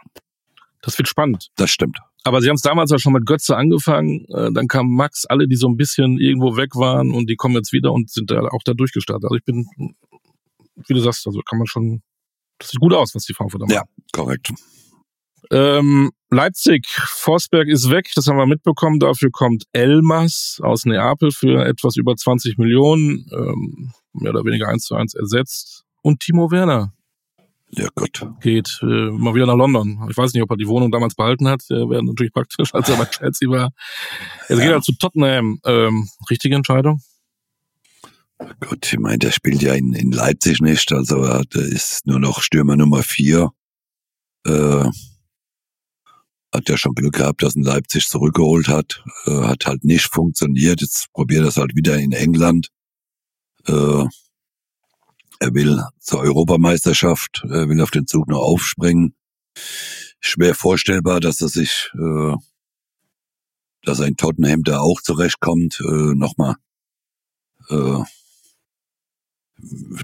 [0.82, 1.50] das wird spannend.
[1.56, 2.00] Das stimmt.
[2.24, 5.48] Aber sie haben es damals ja schon mit Götze angefangen, äh, dann kam Max, alle,
[5.48, 8.42] die so ein bisschen irgendwo weg waren und die kommen jetzt wieder und sind da
[8.42, 9.24] auch da durchgestartet.
[9.26, 9.68] Also ich bin,
[10.88, 12.02] wie du sagst, also kann man schon,
[12.58, 13.76] das sieht gut aus, was die Frankfurter machen.
[13.76, 14.52] Ja, korrekt.
[15.52, 19.00] Ähm, Leipzig, Forsberg ist weg, das haben wir mitbekommen.
[19.00, 24.84] Dafür kommt Elmas aus Neapel für etwas über 20 Millionen, ähm, mehr oder weniger eins
[24.84, 25.86] zu eins ersetzt.
[26.02, 26.94] Und Timo Werner.
[27.72, 28.28] Ja, Gott.
[28.42, 30.08] Geht äh, mal wieder nach London.
[30.10, 31.62] Ich weiß nicht, ob er die Wohnung damals behalten hat.
[31.70, 33.72] Der wäre natürlich praktisch, als er bei Chelsea war.
[34.48, 34.66] Jetzt ja.
[34.66, 35.60] geht er zu Tottenham.
[35.66, 37.02] Ähm, richtige Entscheidung?
[38.62, 40.92] Gott, ich meine, der spielt ja in, in Leipzig nicht.
[40.94, 43.52] Also er ist nur noch Stürmer Nummer vier.
[44.46, 44.86] Äh,
[46.54, 49.04] hat ja schon Glück gehabt, dass ihn Leipzig zurückgeholt hat.
[49.26, 50.82] Äh, hat halt nicht funktioniert.
[50.82, 52.70] Jetzt probiert das halt wieder in England.
[53.70, 54.08] Äh,
[55.40, 59.16] er will zur Europameisterschaft, er will auf den Zug noch aufspringen.
[60.20, 62.36] Schwer vorstellbar, dass er sich, äh,
[63.84, 65.80] dass er in Tottenham da auch zurechtkommt.
[65.80, 66.56] Äh, Nochmal,
[67.70, 68.04] äh,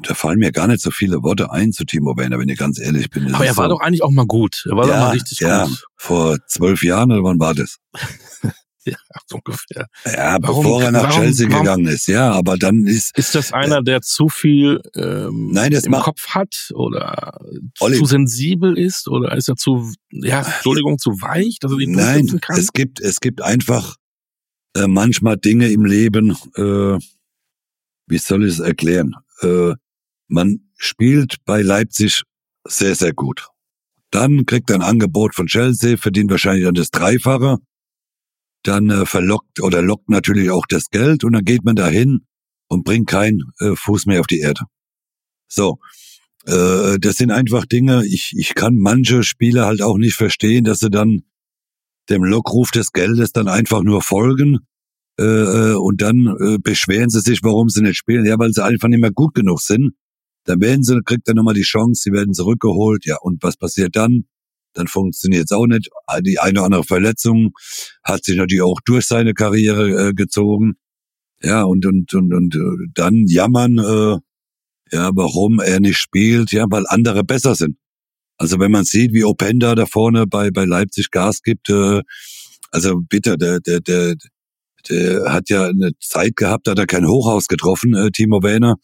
[0.04, 2.80] da fallen mir gar nicht so viele Worte ein zu Timo Werner, wenn ich ganz
[2.80, 3.34] ehrlich bin.
[3.34, 4.65] Aber er war so, doch eigentlich auch mal gut.
[4.69, 5.86] Er war ja, doch mal richtig ja, gut.
[5.95, 7.78] Vor zwölf Jahren oder wann war das?
[8.91, 9.88] ja, so ungefähr.
[10.06, 13.17] Ja, warum, bevor er nach warum, Chelsea warum, gegangen ist, ja, aber dann ist.
[13.17, 17.39] Ist das einer, der zu viel ähm, nein, im macht, Kopf hat oder
[17.80, 21.88] Olli, zu sensibel ist oder ist er zu, ja, Entschuldigung, zu weich, dass er die
[21.88, 22.60] Nein, kann?
[22.60, 23.95] es gibt, es gibt einfach
[24.76, 27.00] äh, manchmal Dinge im Leben, äh,
[28.08, 29.15] wie soll ich es erklären?
[29.41, 29.74] Äh,
[30.28, 32.24] man spielt bei Leipzig
[32.67, 33.48] sehr, sehr gut.
[34.12, 37.58] Dann kriegt er ein Angebot von Chelsea, verdient wahrscheinlich dann das Dreifache.
[38.67, 42.25] Dann äh, verlockt oder lockt natürlich auch das Geld und dann geht man dahin
[42.67, 44.62] und bringt keinen äh, Fuß mehr auf die Erde.
[45.47, 45.78] So,
[46.45, 50.80] äh, das sind einfach Dinge, ich, ich kann manche Spieler halt auch nicht verstehen, dass
[50.80, 51.21] sie dann
[52.10, 54.60] dem Lockruf des Geldes dann einfach nur folgen
[55.19, 58.25] äh, äh, und dann äh, beschweren sie sich, warum sie nicht spielen.
[58.25, 59.93] Ja, weil sie einfach nicht mehr gut genug sind.
[60.43, 63.06] Dann werden sie, kriegt er nochmal die Chance, sie werden zurückgeholt.
[63.06, 64.25] Ja, und was passiert dann?
[64.75, 65.89] Dann funktioniert es auch nicht.
[66.21, 67.51] Die eine oder andere Verletzung
[68.03, 70.73] hat sich natürlich auch durch seine Karriere äh, gezogen.
[71.41, 74.17] Ja, und, und, und, und äh, dann jammern, äh,
[74.95, 77.77] ja, warum er nicht spielt, ja, weil andere besser sind.
[78.38, 82.01] Also wenn man sieht, wie Openda da vorne bei, bei Leipzig Gas gibt, äh,
[82.71, 84.15] also bitte, der, der, der,
[84.89, 88.75] der hat ja eine Zeit gehabt, da hat er kein Hochhaus getroffen, äh, Timo Werner.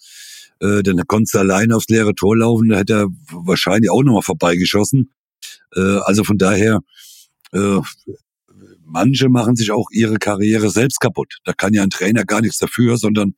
[0.61, 4.21] Äh, dann konntest du allein aufs leere Tor laufen, da hätte er wahrscheinlich auch nochmal
[4.21, 5.11] vorbeigeschossen.
[5.75, 6.79] Äh, also von daher,
[7.53, 7.79] äh,
[8.85, 11.37] manche machen sich auch ihre Karriere selbst kaputt.
[11.45, 13.35] Da kann ja ein Trainer gar nichts dafür, sondern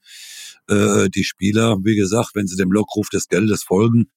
[0.70, 4.10] äh, die Spieler, wie gesagt, wenn sie dem Lockruf des Geldes folgen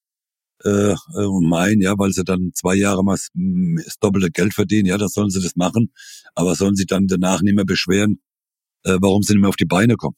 [0.64, 3.16] äh, und meinen, ja, weil sie dann zwei Jahre mal
[3.84, 5.92] das doppelte Geld verdienen, ja, dann sollen sie das machen,
[6.34, 8.20] aber sollen sie dann danach nicht mehr beschweren,
[8.84, 10.16] äh, warum sie nicht mehr auf die Beine kommen.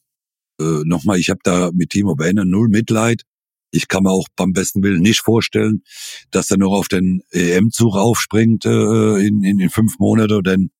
[0.59, 3.23] Äh, Nochmal, ich habe da mit Timo Werner null Mitleid.
[3.71, 5.83] Ich kann mir auch beim besten Willen nicht vorstellen,
[6.31, 10.71] dass er noch auf den EM-Zug aufspringt äh, in, in, in fünf Monate, denn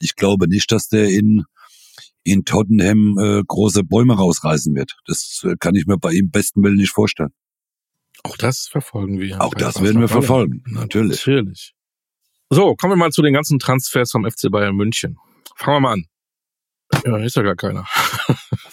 [0.00, 1.44] ich glaube nicht, dass der in,
[2.24, 4.96] in Tottenham äh, große Bäume rausreißen wird.
[5.06, 7.32] Das äh, kann ich mir bei ihm besten Willen nicht vorstellen.
[8.24, 9.40] Auch das verfolgen wir.
[9.40, 11.18] Auch das werden wir verfolgen, natürlich.
[11.18, 11.74] Natürlich.
[12.50, 15.18] So, kommen wir mal zu den ganzen Transfers vom FC Bayern München.
[15.54, 16.04] Fangen wir mal an.
[17.04, 17.86] Ja, ist ja gar keiner.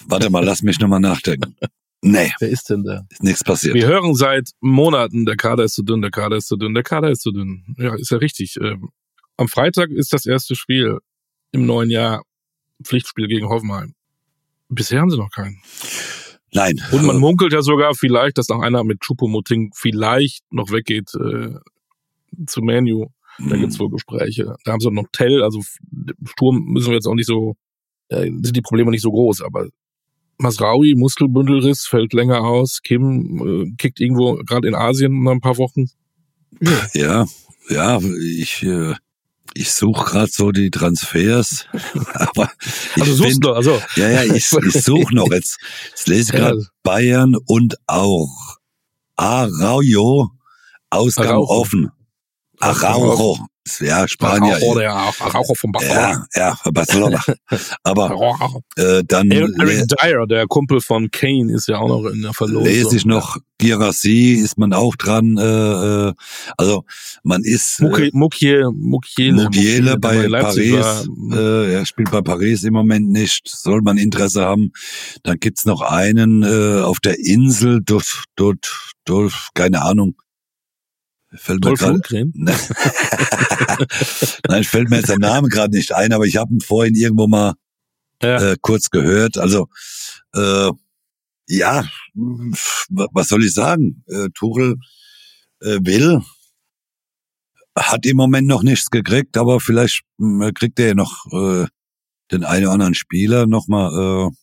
[0.08, 1.56] Warte mal, lass mich nochmal nachdenken.
[2.02, 2.32] Nee.
[2.40, 3.02] Wer ist denn da?
[3.10, 3.74] Ist nichts passiert.
[3.74, 6.84] Wir hören seit Monaten, der Kader ist zu dünn, der Kader ist zu dünn, der
[6.84, 7.76] Kader ist zu dünn.
[7.78, 8.58] Ja, ist ja richtig.
[8.62, 8.90] Ähm,
[9.38, 11.00] am Freitag ist das erste Spiel
[11.52, 12.24] im neuen Jahr.
[12.84, 13.94] Pflichtspiel gegen Hoffenheim.
[14.70, 15.62] Bisher haben sie noch keinen.
[16.52, 16.82] Nein.
[16.92, 21.56] Und man munkelt ja sogar vielleicht, dass noch einer mit Chupomoting vielleicht noch weggeht äh,
[22.46, 23.08] zu Manu.
[23.40, 24.56] Da gibt's wohl Gespräche.
[24.64, 25.62] Da haben sie noch Tell, also
[26.26, 27.56] Sturm müssen wir jetzt auch nicht so,
[28.10, 29.68] äh, sind die Probleme nicht so groß, aber
[30.38, 32.82] Masraui, Muskelbündelriss, fällt länger aus.
[32.84, 35.90] Kim äh, kickt irgendwo gerade in Asien nach ein paar Wochen.
[36.94, 37.26] Ja,
[37.70, 38.94] ja, ich, äh,
[39.54, 41.66] ich suche gerade so die Transfers,
[42.14, 42.52] aber
[42.96, 45.58] ich Also suchst find- du, also Ja, ja, ich, ich suche noch jetzt.
[45.90, 46.68] Jetzt lese ich gerade Ja.
[46.84, 48.30] Bayern und auch
[49.16, 50.30] Araujo,
[50.90, 51.48] Ausgang Araujo.
[51.50, 51.92] offen.
[52.60, 53.40] Araujo,
[53.80, 54.56] ja, Spanier.
[54.56, 56.28] Araujo, der Araujo vom Barcelona.
[56.36, 57.24] Ja, ja, Barcelona.
[57.84, 58.34] Aber
[58.76, 62.66] äh, dann Eric Dyer, der Kumpel von Kane, ist ja auch noch in der Verlosung.
[62.66, 65.38] lese ich noch Girassi, ist man auch dran.
[65.38, 66.14] Äh, äh,
[66.58, 66.84] also
[67.24, 72.74] man ist äh, Mukie, Mukiele, Mugiele der bei Paris, äh, er spielt bei Paris im
[72.74, 74.72] Moment nicht, soll man Interesse haben.
[75.24, 80.16] Dann gibt's noch einen äh, auf der Insel, dort, dort, dort, keine Ahnung.
[81.38, 82.10] Fällt mir grad.
[82.34, 82.54] Ne.
[84.48, 87.28] Nein, fällt mir jetzt der Name gerade nicht ein, aber ich habe ihn vorhin irgendwo
[87.28, 87.54] mal
[88.22, 88.52] Ja.
[88.52, 89.38] äh, kurz gehört.
[89.38, 89.68] Also
[90.36, 90.72] äh,
[91.48, 94.04] ja, was soll ich sagen?
[94.08, 94.76] Äh, Tuchel
[95.62, 96.22] äh, will,
[97.78, 101.68] hat im Moment noch nichts gekriegt, aber vielleicht mh, kriegt er ja noch äh,
[102.32, 104.36] den einen oder anderen Spieler nochmal äh,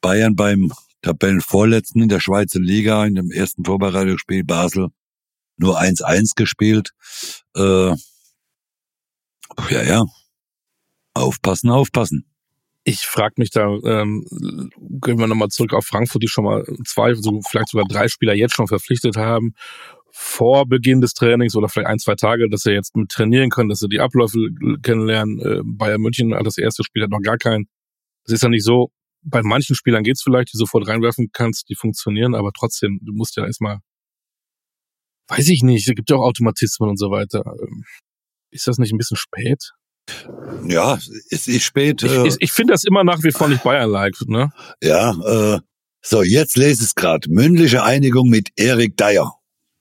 [0.00, 4.88] Bayern beim Tabellenvorletzten in der Schweizer Liga in dem ersten Vorbereitungsspiel Basel
[5.56, 6.90] nur 1-1 gespielt.
[7.56, 7.90] Äh,
[9.70, 10.04] ja, ja.
[11.14, 12.26] Aufpassen, aufpassen.
[12.84, 14.26] Ich frage mich da, ähm,
[15.00, 18.34] gehen wir nochmal zurück auf Frankfurt, die schon mal zwei, so vielleicht sogar drei Spieler
[18.34, 19.54] jetzt schon verpflichtet haben,
[20.10, 23.68] vor Beginn des Trainings oder vielleicht ein, zwei Tage, dass sie jetzt mit trainieren können,
[23.68, 24.38] dass sie die Abläufe
[24.82, 25.38] kennenlernen.
[25.40, 27.66] Äh, Bayern München hat das erste Spiel hat noch gar keinen.
[28.24, 28.90] Das ist ja nicht so,
[29.22, 33.36] bei manchen Spielern geht's vielleicht, die sofort reinwerfen kannst, die funktionieren, aber trotzdem, du musst
[33.36, 33.78] ja erstmal,
[35.28, 37.42] weiß ich nicht, es gibt ja auch Automatismen und so weiter.
[37.46, 37.84] Ähm,
[38.50, 39.72] Ist das nicht ein bisschen spät?
[40.66, 40.98] Ja,
[41.30, 42.02] es ist spät.
[42.02, 44.50] Ich, äh, ich, ich finde das immer nach wie vor nicht Bayern-like, ne?
[44.82, 45.12] Ja,
[45.56, 45.60] äh,
[46.02, 47.30] so, jetzt lese ich es gerade.
[47.30, 49.32] Mündliche Einigung mit Erik Dyer.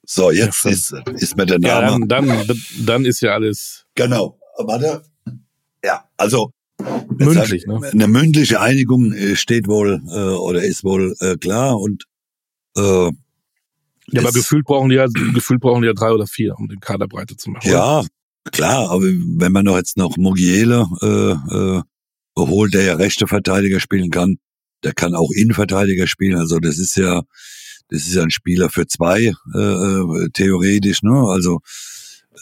[0.05, 2.07] So, jetzt Ja, ist, ist mir der Ja, Name.
[2.07, 4.39] dann, dann, dann ist ja alles Genau.
[4.57, 5.03] Warte.
[5.83, 6.51] Ja, also
[7.17, 7.79] mündlich, ne?
[7.91, 12.05] eine mündliche Einigung äh, steht wohl äh, oder ist wohl äh, klar und
[12.77, 13.09] äh,
[14.07, 16.79] Ja, aber gefühlt brauchen die ja, gefühlt brauchen die ja drei oder vier, um den
[16.79, 17.69] Kader breiter zu machen.
[17.69, 18.03] Ja,
[18.51, 21.81] klar, aber wenn man noch jetzt noch Mugiele äh, äh,
[22.37, 24.37] holt, der ja rechte Verteidiger spielen kann,
[24.83, 26.37] der kann auch Innenverteidiger spielen.
[26.37, 27.21] Also das ist ja,
[27.89, 31.03] das ist ja ein Spieler für zwei äh, äh, theoretisch.
[31.03, 31.27] Ne?
[31.29, 31.59] Also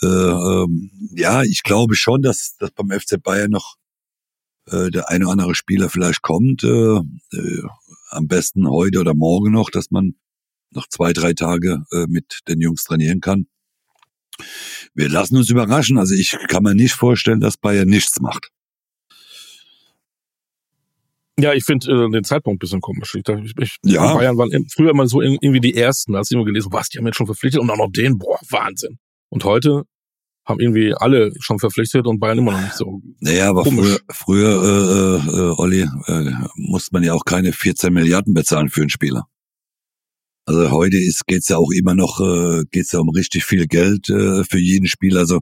[0.01, 3.75] äh, ähm, ja, ich glaube schon, dass, dass beim FC Bayern noch
[4.67, 6.63] äh, der eine oder andere Spieler vielleicht kommt.
[6.63, 7.63] Äh, äh,
[8.11, 10.15] am besten heute oder morgen noch, dass man
[10.71, 13.47] noch zwei, drei Tage äh, mit den Jungs trainieren kann.
[14.93, 15.97] Wir lassen uns überraschen.
[15.97, 18.51] Also ich kann mir nicht vorstellen, dass Bayern nichts macht.
[21.39, 23.15] Ja, ich finde äh, den Zeitpunkt ein bisschen komisch.
[23.15, 24.13] Ich, ich, ich, Ja.
[24.13, 26.13] Bayern waren früher immer so irgendwie die Ersten.
[26.13, 28.17] Da hast du immer gelesen, was, die haben jetzt schon verpflichtet und auch noch den,
[28.17, 28.99] boah, Wahnsinn.
[29.29, 29.83] Und heute
[30.45, 33.01] haben irgendwie alle schon verpflichtet und Bayern immer noch nicht so.
[33.19, 33.99] Naja, aber komisch.
[34.11, 38.81] früher, früher äh, äh, Olli, äh, musste man ja auch keine 14 Milliarden bezahlen für
[38.81, 39.27] einen Spieler.
[40.49, 44.09] Also heute ist geht's ja auch immer noch äh, geht's ja um richtig viel Geld
[44.09, 45.19] äh, für jeden Spieler.
[45.19, 45.41] Also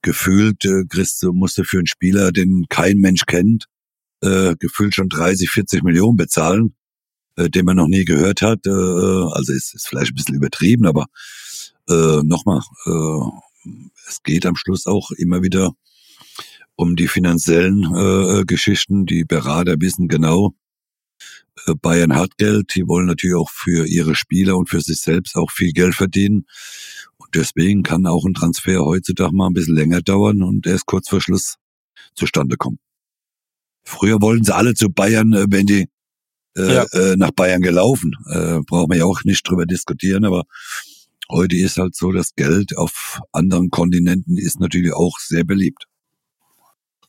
[0.00, 3.66] gefühlt äh, kriegst du musst du für einen Spieler, den kein Mensch kennt,
[4.22, 6.74] äh, gefühlt schon 30, 40 Millionen bezahlen,
[7.36, 8.66] äh, den man noch nie gehört hat.
[8.66, 11.08] Äh, also ist, ist vielleicht ein bisschen übertrieben, aber
[11.90, 13.70] äh, nochmal, äh,
[14.08, 15.72] es geht am Schluss auch immer wieder
[16.74, 19.04] um die finanziellen äh, Geschichten.
[19.04, 20.67] Die Berater wissen genau, äh,
[21.82, 25.50] Bayern hat Geld, die wollen natürlich auch für ihre Spieler und für sich selbst auch
[25.50, 26.46] viel Geld verdienen.
[27.16, 31.08] Und deswegen kann auch ein Transfer heutzutage mal ein bisschen länger dauern und erst kurz
[31.08, 31.56] vor Schluss
[32.14, 32.78] zustande kommen.
[33.84, 35.88] Früher wollten sie alle zu Bayern, äh, wenn die
[36.56, 36.84] äh, ja.
[36.92, 38.12] äh, nach Bayern gelaufen.
[38.30, 40.44] Äh, brauchen wir ja auch nicht drüber diskutieren, aber
[41.30, 45.87] heute ist halt so, das Geld auf anderen Kontinenten ist natürlich auch sehr beliebt.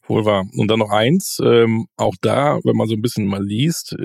[0.09, 0.45] Wohl wahr.
[0.57, 3.95] Und dann noch eins, ähm, auch da, wenn man so ein bisschen mal liest,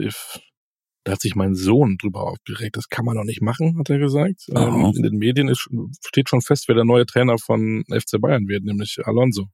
[1.05, 2.77] da hat sich mein Sohn drüber aufgeregt.
[2.77, 4.47] Das kann man doch nicht machen, hat er gesagt.
[4.55, 5.69] Ähm, in den Medien ist,
[6.07, 9.49] steht schon fest, wer der neue Trainer von FC Bayern wird, nämlich Alonso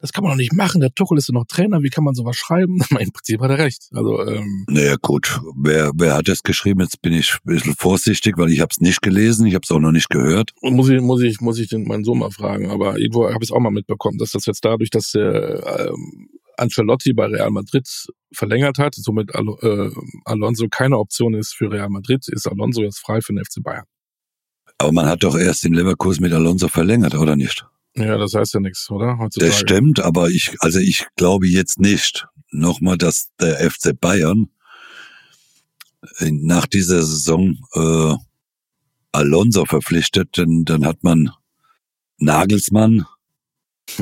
[0.00, 0.80] das kann man doch nicht machen.
[0.80, 1.82] Der Tuchel ist doch noch Trainer.
[1.82, 2.80] Wie kann man sowas schreiben?
[2.98, 3.88] Im Prinzip hat er recht.
[3.92, 5.40] Also, ähm, naja, gut.
[5.56, 6.80] Wer, wer hat das geschrieben?
[6.80, 9.46] Jetzt bin ich ein bisschen vorsichtig, weil ich habe es nicht gelesen.
[9.46, 10.52] Ich habe es auch noch nicht gehört.
[10.62, 12.70] Muss ich, muss ich, muss ich den, meinen Sohn mal fragen.
[12.70, 16.28] Aber irgendwo habe ich es auch mal mitbekommen, dass das jetzt dadurch, dass der ähm,
[16.56, 17.88] Ancelotti bei Real Madrid
[18.32, 19.90] verlängert hat, somit Al äh,
[20.24, 23.84] Alonso keine Option ist für Real Madrid, ist Alonso jetzt frei für den FC Bayern.
[24.78, 27.66] Aber man hat doch erst den Leverkusen mit Alonso verlängert, oder nicht?
[27.98, 29.18] Ja, das heißt ja nichts, oder?
[29.18, 29.50] Heutzutage.
[29.50, 34.48] Das stimmt, aber ich, also ich glaube jetzt nicht nochmal, dass der FC Bayern
[36.20, 38.14] nach dieser Saison äh,
[39.12, 41.30] Alonso verpflichtet, denn dann hat man
[42.18, 43.06] Nagelsmann,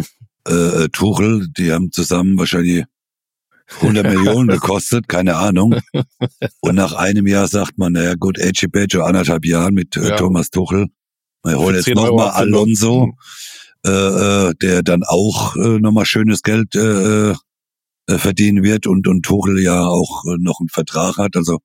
[0.49, 2.85] äh, äh, Tuchel, die haben zusammen wahrscheinlich
[3.81, 5.77] 100 Millionen gekostet, keine Ahnung.
[6.61, 10.17] Und nach einem Jahr sagt man, naja gut, Edgy Badger, anderthalb Jahren mit äh, ja.
[10.17, 10.87] Thomas Tuchel.
[11.45, 13.13] Wir holen jetzt nochmal Alonso.
[13.87, 17.35] Äh, äh, der dann auch äh, nochmal schönes Geld äh, äh,
[18.19, 21.37] verdienen wird und, und Tuchel ja auch äh, noch einen Vertrag hat.
[21.37, 21.59] Also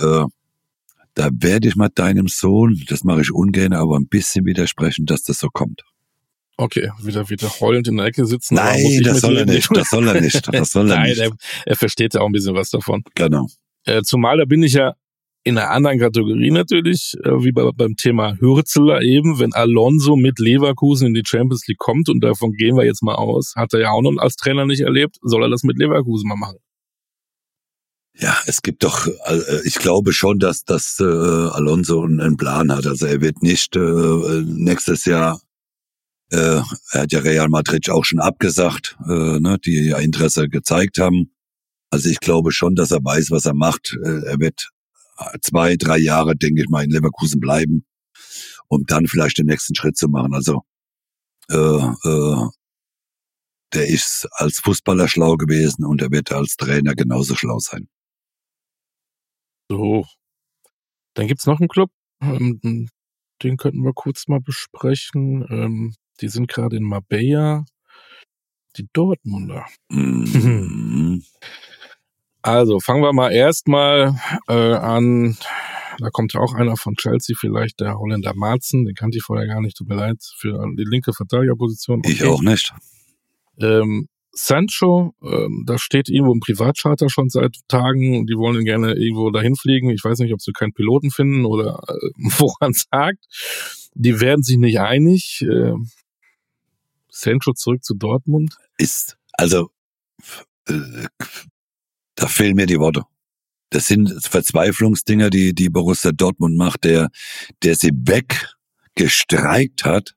[0.00, 0.24] äh,
[1.14, 5.22] da werde ich mal deinem Sohn, das mache ich ungern, aber ein bisschen widersprechen, dass
[5.22, 5.82] das so kommt.
[6.56, 8.56] Okay, wieder wieder heulend in der Ecke sitzen.
[8.56, 9.68] Nein, das soll er nicht.
[9.70, 10.52] Das soll er nicht.
[10.52, 11.20] Das soll er Nein, nicht.
[11.20, 11.30] Er,
[11.64, 13.04] er versteht ja auch ein bisschen was davon.
[13.14, 13.46] Genau.
[13.84, 14.94] Äh, zumal da bin ich ja
[15.44, 20.38] in einer anderen Kategorie natürlich, äh, wie bei, beim Thema Hürzeler eben, wenn Alonso mit
[20.38, 23.80] Leverkusen in die Champions League kommt, und davon gehen wir jetzt mal aus, hat er
[23.80, 26.56] ja auch noch als Trainer nicht erlebt, soll er das mit Leverkusen mal machen?
[28.16, 32.86] Ja, es gibt doch, äh, ich glaube schon, dass, dass äh, Alonso einen Plan hat.
[32.86, 35.40] Also er wird nicht äh, nächstes Jahr,
[36.30, 36.60] äh,
[36.92, 41.32] er hat ja Real Madrid auch schon abgesagt, äh, ne, die ja Interesse gezeigt haben.
[41.90, 43.96] Also ich glaube schon, dass er weiß, was er macht.
[44.04, 44.70] Äh, er wird
[45.42, 47.86] zwei, drei Jahre, denke ich mal, in Leverkusen bleiben,
[48.68, 50.34] um dann vielleicht den nächsten Schritt zu machen.
[50.34, 50.62] Also
[51.50, 52.48] äh, äh,
[53.74, 57.88] der ist als Fußballer schlau gewesen und er wird als Trainer genauso schlau sein.
[59.68, 60.06] So.
[61.14, 61.90] Dann gibt's noch einen Club,
[62.20, 62.88] ähm,
[63.42, 65.46] den könnten wir kurz mal besprechen.
[65.50, 67.64] Ähm, die sind gerade in Marbella.
[68.76, 69.66] Die Dortmunder.
[69.88, 71.22] Mhm.
[72.44, 75.38] Also fangen wir mal erstmal äh, an.
[75.98, 79.46] Da kommt ja auch einer von Chelsea, vielleicht der Holländer Marzen, den kannte ich vorher
[79.46, 82.00] gar nicht, tut mir leid, für die linke Verteidigerposition.
[82.00, 82.12] Okay.
[82.12, 82.74] Ich auch nicht.
[83.58, 88.92] Ähm, Sancho, ähm, da steht irgendwo im Privatcharter schon seit Tagen, die wollen ihn gerne
[88.92, 89.88] irgendwo dahin fliegen.
[89.88, 93.24] Ich weiß nicht, ob sie keinen Piloten finden oder äh, woran es hakt.
[93.94, 95.40] Die werden sich nicht einig.
[95.48, 95.72] Äh,
[97.08, 98.54] Sancho zurück zu Dortmund.
[98.76, 99.70] Ist, also
[100.68, 101.06] äh,
[102.14, 103.02] da fehlen mir die Worte.
[103.70, 107.10] Das sind Verzweiflungsdinger, die, die Borussia Dortmund macht, der,
[107.62, 110.14] der sie weggestreikt hat,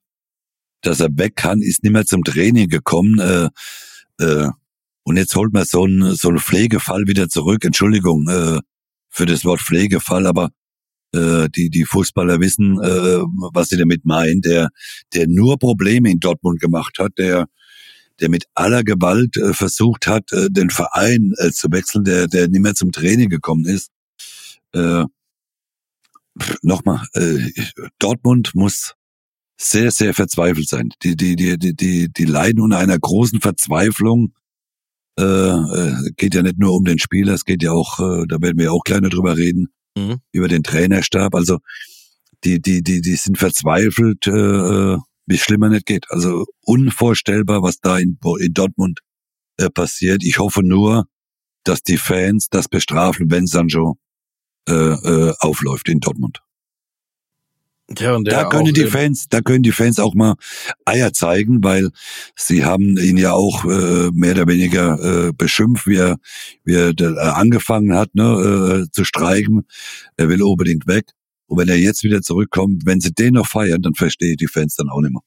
[0.82, 3.50] dass er weg kann, ist nicht mehr zum Training gekommen, äh,
[4.24, 4.50] äh,
[5.08, 7.64] und jetzt holt man so einen, so einen Pflegefall wieder zurück.
[7.64, 8.60] Entschuldigung äh,
[9.10, 10.50] für das Wort Pflegefall, aber
[11.14, 13.22] äh, die, die Fußballer wissen, äh,
[13.54, 14.42] was sie damit meinen.
[14.42, 14.68] Der,
[15.14, 17.48] der nur Probleme in Dortmund gemacht hat, der
[18.20, 22.48] der mit aller Gewalt äh, versucht hat, äh, den Verein äh, zu wechseln, der, der
[22.48, 23.90] nicht mehr zum Training gekommen ist.
[24.74, 25.06] Äh,
[26.62, 27.50] Nochmal, äh,
[28.00, 28.94] Dortmund muss
[29.60, 30.90] sehr, sehr verzweifelt sein.
[31.04, 34.34] Die, die, die, die, die, die leiden unter einer großen Verzweiflung.
[35.20, 38.40] Äh, äh, geht ja nicht nur um den Spieler, es geht ja auch, äh, da
[38.40, 40.18] werden wir auch kleiner drüber reden, mhm.
[40.32, 41.34] über den Trainerstab.
[41.34, 41.58] Also
[42.44, 44.98] die, die, die, die sind verzweifelt, äh, äh
[45.28, 46.10] wie schlimmer nicht geht.
[46.10, 49.02] Also unvorstellbar, was da in, in Dortmund
[49.58, 50.24] äh, passiert.
[50.24, 51.06] Ich hoffe nur,
[51.64, 53.98] dass die Fans das bestrafen, wenn Sancho
[54.68, 56.42] äh, äh, aufläuft in Dortmund.
[57.98, 60.36] Ja, und da können die Fans, da können die Fans auch mal
[60.84, 61.90] Eier zeigen, weil
[62.36, 66.18] sie haben ihn ja auch äh, mehr oder weniger äh, beschimpft, wie er,
[66.66, 69.66] wie er äh, angefangen hat, ne, äh, zu streiken.
[70.18, 71.14] Er will unbedingt weg.
[71.48, 74.48] Und wenn er jetzt wieder zurückkommt, wenn sie den noch feiern, dann verstehe ich die
[74.48, 75.22] Fans dann auch nicht mehr.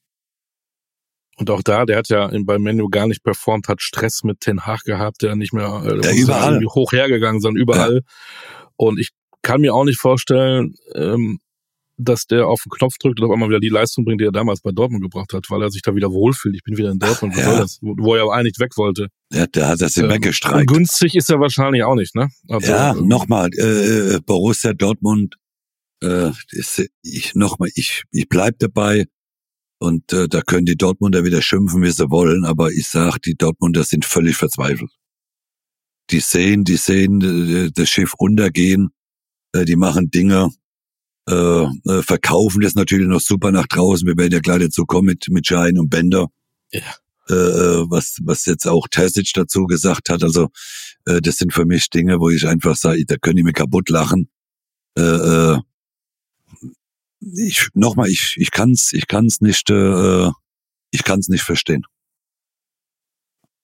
[1.37, 4.61] Und auch da, der hat ja bei Menu gar nicht performt, hat Stress mit Ten
[4.67, 6.63] Hag gehabt, der nicht mehr äh, ja, überall.
[6.65, 7.95] hoch hergegangen, sondern überall.
[7.95, 8.67] Ja.
[8.75, 9.09] Und ich
[9.41, 11.39] kann mir auch nicht vorstellen, ähm,
[11.97, 14.31] dass der auf den Knopf drückt und auf einmal wieder die Leistung bringt, die er
[14.31, 16.55] damals bei Dortmund gebracht hat, weil er sich da wieder wohlfühlt.
[16.55, 17.57] Ich bin wieder in Dortmund, ja.
[17.59, 19.07] das, wo er eigentlich weg wollte.
[19.31, 20.67] Ja, der hat das ähm, weggestreikt.
[20.67, 22.29] günstig ist er wahrscheinlich auch nicht, ne?
[22.49, 25.35] Also, ja, ähm, nochmal, äh, Borussia Dortmund,
[26.01, 26.31] äh,
[27.01, 29.05] ich nochmal, ich, ich bleib dabei.
[29.79, 33.33] Und äh, da können die Dortmunder wieder schimpfen, wie sie wollen, aber ich sag, die
[33.33, 34.91] Dortmunder sind völlig verzweifelt.
[36.11, 38.89] Die sehen, die sehen das Schiff untergehen,
[39.53, 40.49] äh, die machen Dinge,
[41.29, 44.07] äh, äh, verkaufen das natürlich noch super nach draußen.
[44.07, 46.27] Wir werden ja gleich dazu kommen mit, mit Schein und Bender.
[46.71, 46.81] Ja.
[47.29, 50.23] Äh, was, was jetzt auch Terzic dazu gesagt hat.
[50.23, 50.49] Also
[51.05, 53.89] äh, das sind für mich Dinge, wo ich einfach sage, da können die mir kaputt
[53.89, 54.29] lachen.
[54.97, 55.59] Äh, äh,
[57.21, 60.29] ich nochmal, ich ich kann's, ich kann's nicht, äh,
[60.91, 61.83] ich kann's nicht verstehen.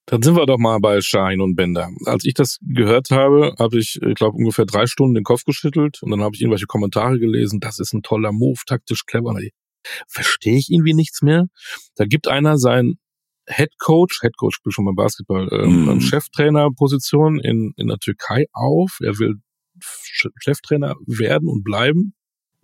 [0.09, 1.89] Dann sind wir doch mal bei Schein und Bender.
[2.05, 6.01] Als ich das gehört habe, habe ich, ich glaube, ungefähr drei Stunden den Kopf geschüttelt
[6.01, 7.59] und dann habe ich irgendwelche Kommentare gelesen.
[7.59, 9.37] Das ist ein toller Move, taktisch clever.
[10.07, 11.47] Verstehe ich irgendwie nichts mehr.
[11.95, 12.95] Da gibt einer sein
[13.49, 16.01] Head Coach, Head Coach spielt schon beim Basketball, ähm, mm.
[16.01, 18.99] Cheftrainerposition in, in der Türkei auf.
[19.01, 19.35] Er will
[19.79, 22.13] Cheftrainer werden und bleiben,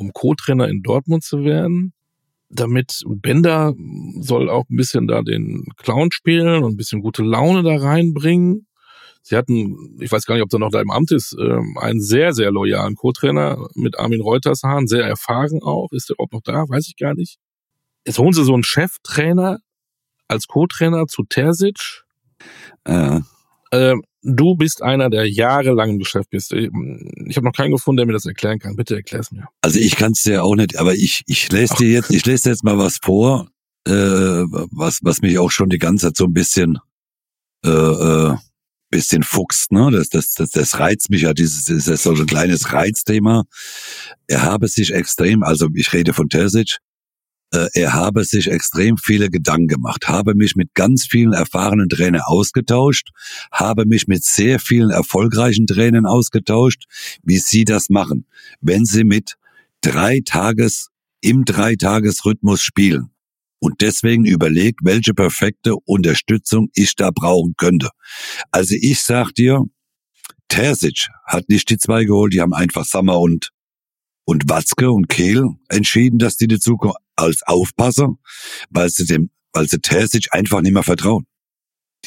[0.05, 1.93] um Co-Trainer in Dortmund zu werden
[2.53, 3.73] damit Bender
[4.19, 8.67] soll auch ein bisschen da den Clown spielen und ein bisschen gute Laune da reinbringen.
[9.21, 12.01] Sie hatten, ich weiß gar nicht, ob der noch da im Amt ist, ähm, einen
[12.01, 15.91] sehr, sehr loyalen Co-Trainer mit Armin Reutershahn, sehr erfahren auch.
[15.91, 16.65] Ist der überhaupt noch da?
[16.67, 17.37] Weiß ich gar nicht.
[18.05, 19.59] Jetzt holen sie so einen Cheftrainer
[20.27, 22.03] als Co-Trainer zu Terzic.
[22.85, 23.21] Ja.
[23.73, 26.53] Ähm, du bist einer, der jahrelang im Geschäft bist.
[26.53, 26.67] Ich
[27.35, 28.75] habe noch keinen gefunden, der mir das erklären kann.
[28.75, 29.47] Bitte erklär es mir.
[29.61, 32.49] Also ich kann es dir auch nicht, aber ich, ich lese dir jetzt, ich lese
[32.49, 33.49] jetzt mal was vor,
[33.87, 36.77] äh, was, was mich auch schon die ganze Zeit so ein bisschen,
[37.65, 38.35] äh, äh,
[38.91, 39.89] bisschen fuchst, ne?
[39.91, 43.43] Das, das, das, das reizt mich ja, dieses, das ist so ein kleines Reizthema.
[44.27, 46.77] Er habe sich extrem, also ich rede von Terzic,
[47.73, 53.09] er habe sich extrem viele Gedanken gemacht, habe mich mit ganz vielen erfahrenen Trainern ausgetauscht,
[53.51, 56.85] habe mich mit sehr vielen erfolgreichen Trainern ausgetauscht,
[57.23, 58.25] wie sie das machen,
[58.61, 59.35] wenn sie mit
[59.81, 60.89] drei Tages
[61.21, 63.09] im Dreitagesrhythmus spielen
[63.59, 67.89] und deswegen überlegt, welche perfekte Unterstützung ich da brauchen könnte.
[68.51, 69.61] Also ich sag dir,
[70.49, 73.51] Terzic hat nicht die zwei geholt, die haben einfach Sammer und
[74.25, 76.77] und Watzke und Kehl entschieden, dass die dazu
[77.15, 78.15] als Aufpasser,
[78.69, 81.25] weil sie dem, weil sie Terzic einfach nicht mehr vertrauen.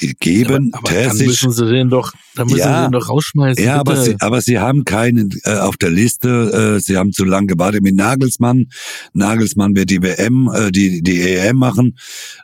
[0.02, 1.18] Die geben aber, aber Terzic.
[1.18, 3.64] Dann müssen sie den doch, dann müssen ja, sie den doch rausschmeißen.
[3.64, 6.76] Ja, aber sie, aber sie haben keinen äh, auf der Liste.
[6.76, 8.66] Äh, sie haben zu lange gewartet mit Nagelsmann.
[9.14, 11.96] Nagelsmann wird die WM, äh, die die EM machen.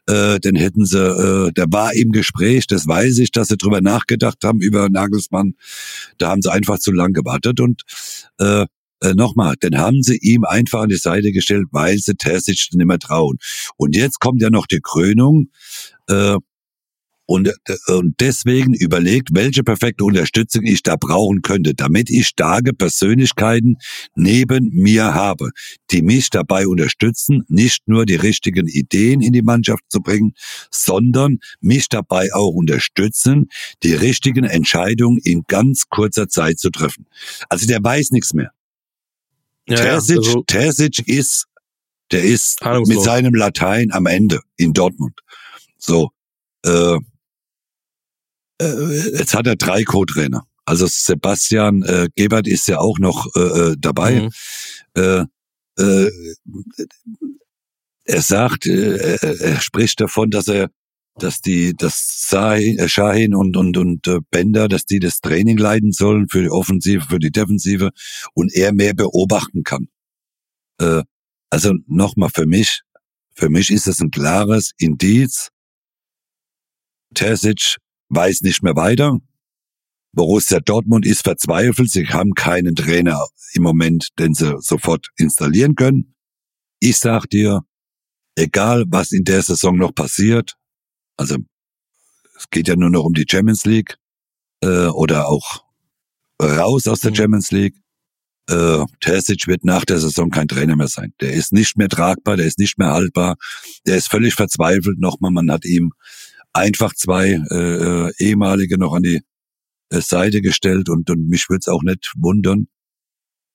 [0.06, 2.66] Äh, dann hätten sie, äh, der war im Gespräch.
[2.68, 5.52] Das weiß ich, dass sie drüber nachgedacht haben über Nagelsmann.
[6.16, 7.82] Da haben sie einfach zu lang gewartet und
[8.38, 8.64] äh,
[9.02, 12.86] äh, nochmal, dann haben sie ihm einfach an die Seite gestellt, weil sie Terzic nicht
[12.86, 13.38] mehr trauen.
[13.76, 15.48] Und jetzt kommt ja noch die Krönung.
[16.08, 16.36] Äh,
[17.24, 22.74] und, äh, und deswegen überlegt, welche perfekte Unterstützung ich da brauchen könnte, damit ich starke
[22.74, 23.76] Persönlichkeiten
[24.14, 25.50] neben mir habe,
[25.90, 30.34] die mich dabei unterstützen, nicht nur die richtigen Ideen in die Mannschaft zu bringen,
[30.70, 33.48] sondern mich dabei auch unterstützen,
[33.82, 37.06] die richtigen Entscheidungen in ganz kurzer Zeit zu treffen.
[37.48, 38.52] Also der weiß nichts mehr.
[39.68, 41.46] Ja, Terzic, also, Terzic ist,
[42.10, 45.20] der ist mit seinem Latein am Ende in Dortmund.
[45.78, 46.10] So,
[46.64, 46.98] äh,
[48.60, 50.42] äh, jetzt hat er drei Co-Trainer.
[50.64, 54.22] Also Sebastian äh, Gebert ist ja auch noch äh, äh dabei.
[54.22, 54.30] Mhm.
[54.94, 55.24] Äh,
[55.78, 56.10] äh,
[58.04, 60.70] er sagt, äh, er spricht davon, dass er
[61.18, 62.28] dass die, das
[62.86, 67.06] Shahin und, und, und äh, Bender, dass die das Training leiten sollen für die Offensive,
[67.08, 67.90] für die Defensive
[68.34, 69.88] und er mehr beobachten kann.
[70.80, 71.02] Äh,
[71.50, 72.80] also nochmal für mich,
[73.34, 75.48] für mich ist es ein klares Indiz.
[77.14, 77.76] Terzic
[78.08, 79.18] weiß nicht mehr weiter.
[80.14, 81.90] Borussia Dortmund ist verzweifelt.
[81.90, 86.14] Sie haben keinen Trainer im Moment, den sie sofort installieren können.
[86.80, 87.60] Ich sag dir,
[88.34, 90.54] egal was in der Saison noch passiert,
[91.22, 91.36] also
[92.36, 93.96] es geht ja nur noch um die Champions League
[94.60, 95.64] äh, oder auch
[96.42, 97.16] raus aus der mhm.
[97.16, 97.76] Champions League.
[98.50, 101.14] Äh, Terzic wird nach der Saison kein Trainer mehr sein.
[101.20, 103.36] Der ist nicht mehr tragbar, der ist nicht mehr haltbar,
[103.86, 105.30] der ist völlig verzweifelt nochmal.
[105.30, 105.92] Man hat ihm
[106.52, 109.20] einfach zwei äh, äh ehemalige noch an die
[109.90, 112.66] äh, Seite gestellt und, und mich würde es auch nicht wundern,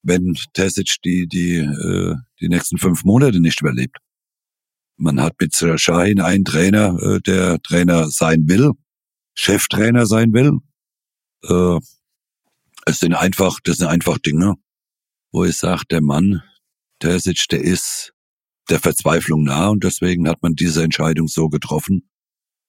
[0.04, 3.98] wenn Terzic die, die, äh, die nächsten fünf Monate nicht überlebt.
[4.98, 8.72] Man hat mit Shahin einen Trainer, äh, der Trainer sein will,
[9.36, 10.60] Cheftrainer sein will.
[11.44, 11.80] Äh,
[12.86, 14.56] es sind einfach, das sind einfach Dinge,
[15.32, 16.42] wo ich sage, der Mann,
[17.00, 18.14] Terzic, der ist
[18.70, 22.10] der Verzweiflung nah und deswegen hat man diese Entscheidung so getroffen.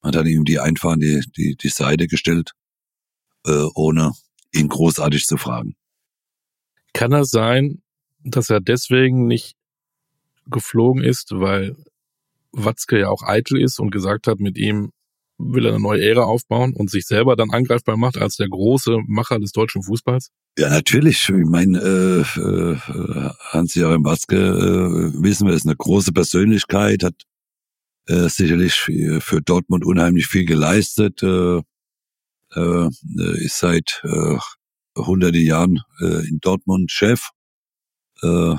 [0.02, 2.52] Man hat ihm die einfach an die, die, die Seite gestellt,
[3.46, 4.12] äh, ohne
[4.52, 5.76] ihn großartig zu fragen.
[6.92, 7.82] Kann das sein,
[8.22, 9.56] dass er deswegen nicht
[10.46, 11.76] geflogen ist, weil
[12.52, 14.90] Watzke ja auch eitel ist und gesagt hat, mit ihm
[15.38, 18.98] will er eine neue Ära aufbauen und sich selber dann angreifbar macht als der große
[19.06, 20.30] Macher des deutschen Fußballs?
[20.58, 21.28] Ja, natürlich.
[21.28, 22.76] Ich meine, äh, äh,
[23.50, 27.14] Hans-Joachim Watzke, äh, wissen wir, ist eine große Persönlichkeit, hat
[28.08, 31.60] äh, sicherlich für Dortmund unheimlich viel geleistet, äh,
[32.54, 32.88] äh,
[33.44, 34.38] ist seit äh,
[34.96, 37.28] hunderte Jahren äh, in Dortmund Chef.
[38.22, 38.56] Äh,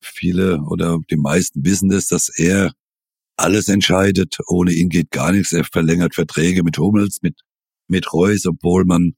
[0.00, 2.72] viele oder die meisten wissen das, dass er
[3.38, 4.36] alles entscheidet.
[4.46, 5.52] Ohne ihn geht gar nichts.
[5.52, 7.40] Er verlängert Verträge mit Hummels, mit,
[7.86, 9.14] mit Reus, obwohl man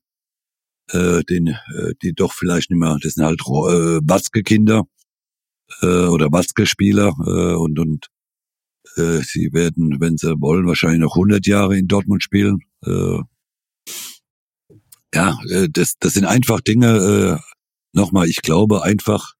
[0.92, 4.84] äh, den, äh, die doch vielleicht nicht mehr, das sind halt äh, Watzke-Kinder
[5.82, 8.06] äh, oder Watzke-Spieler äh, und, und
[8.96, 12.58] äh, sie werden, wenn sie wollen, wahrscheinlich noch 100 Jahre in Dortmund spielen.
[12.84, 13.20] Äh,
[15.14, 17.50] ja, äh, das, das sind einfach Dinge, äh,
[17.92, 19.34] nochmal, ich glaube einfach,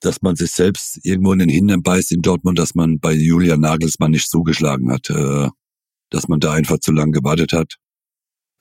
[0.00, 3.60] dass man sich selbst irgendwo in den Hintern beißt in Dortmund, dass man bei Julian
[3.60, 5.48] Nagelsmann nicht zugeschlagen hat, äh,
[6.10, 7.76] dass man da einfach zu lange gewartet hat.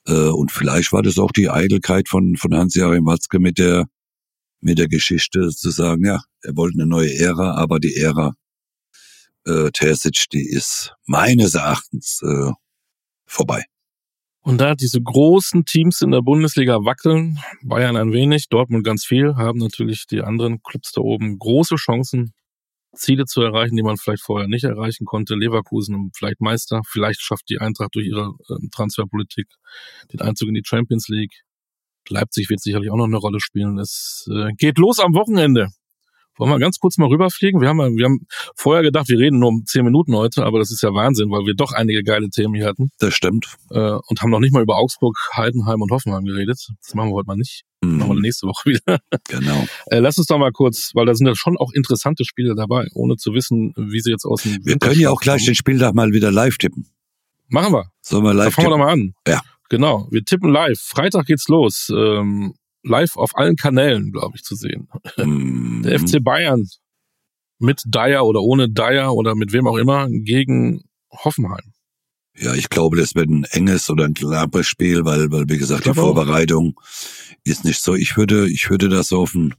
[0.07, 3.85] Äh, und vielleicht war das auch die Eitelkeit von, von Hans-Joachim Watzke mit der,
[4.61, 8.33] mit der Geschichte zu sagen, ja, er wollte eine neue Ära, aber die Ära
[9.45, 12.51] äh, Terzic, die ist meines Erachtens äh,
[13.25, 13.65] vorbei.
[14.47, 19.35] Und da diese großen Teams in der Bundesliga wackeln, Bayern ein wenig, Dortmund ganz viel,
[19.35, 22.31] haben natürlich die anderen Clubs da oben große Chancen,
[22.95, 25.35] Ziele zu erreichen, die man vielleicht vorher nicht erreichen konnte.
[25.35, 29.47] Leverkusen vielleicht Meister, vielleicht schafft die Eintracht durch ihre äh, Transferpolitik
[30.13, 31.43] den Einzug in die Champions League.
[32.07, 33.77] Leipzig wird sicherlich auch noch eine Rolle spielen.
[33.77, 35.71] Es äh, geht los am Wochenende.
[36.37, 37.61] Wollen wir ganz kurz mal rüberfliegen?
[37.61, 40.71] Wir haben, wir haben vorher gedacht, wir reden nur um zehn Minuten heute, aber das
[40.71, 42.89] ist ja Wahnsinn, weil wir doch einige geile Themen hier hatten.
[42.99, 43.57] Das stimmt.
[43.71, 46.69] Äh, und haben noch nicht mal über Augsburg, Heidenheim und Hoffenheim geredet.
[46.81, 47.63] Das machen wir heute mal nicht.
[47.81, 47.97] Mhm.
[47.97, 48.99] Machen wir nächste Woche wieder.
[49.29, 49.67] Genau.
[49.87, 52.87] Äh, lass uns doch mal kurz, weil da sind ja schon auch interessante Spiele dabei,
[52.93, 55.93] ohne zu wissen, wie sie jetzt aus dem Wir können ja auch gleich den Spieltag
[55.93, 56.87] mal wieder live tippen.
[57.49, 57.91] Machen wir.
[58.01, 58.79] Sollen wir live da fangen tippen?
[58.79, 59.13] wir doch mal an.
[59.27, 59.41] Ja.
[59.69, 60.07] Genau.
[60.11, 60.79] Wir tippen live.
[60.79, 61.91] Freitag geht's los.
[61.93, 62.53] Ähm,
[62.87, 64.89] live auf allen Kanälen, glaube ich, zu sehen.
[65.17, 65.83] Mhm.
[65.83, 66.67] Der FC Bayern
[67.59, 71.73] mit Dyer oder ohne Dyer oder mit wem auch immer gegen Hoffenheim.
[72.39, 75.85] Ja, ich glaube, das wird ein enges oder ein knappes Spiel, weil, weil wie gesagt,
[75.85, 76.83] die Vorbereitung auch.
[77.43, 77.95] ist nicht so.
[77.95, 79.55] Ich würde, ich würde das auf ein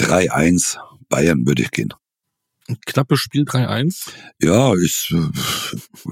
[0.00, 0.78] 3-1
[1.08, 1.92] Bayern würde ich gehen.
[2.86, 4.10] Knappes Spiel 3-1?
[4.40, 5.14] Ja, ist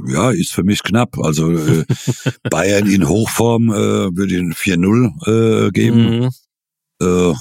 [0.06, 1.18] ja ist für mich knapp.
[1.18, 1.84] Also äh,
[2.50, 6.20] Bayern in Hochform äh, würde ich ein 4-0 äh, geben.
[6.20, 6.30] Mhm.
[7.00, 7.34] Äh,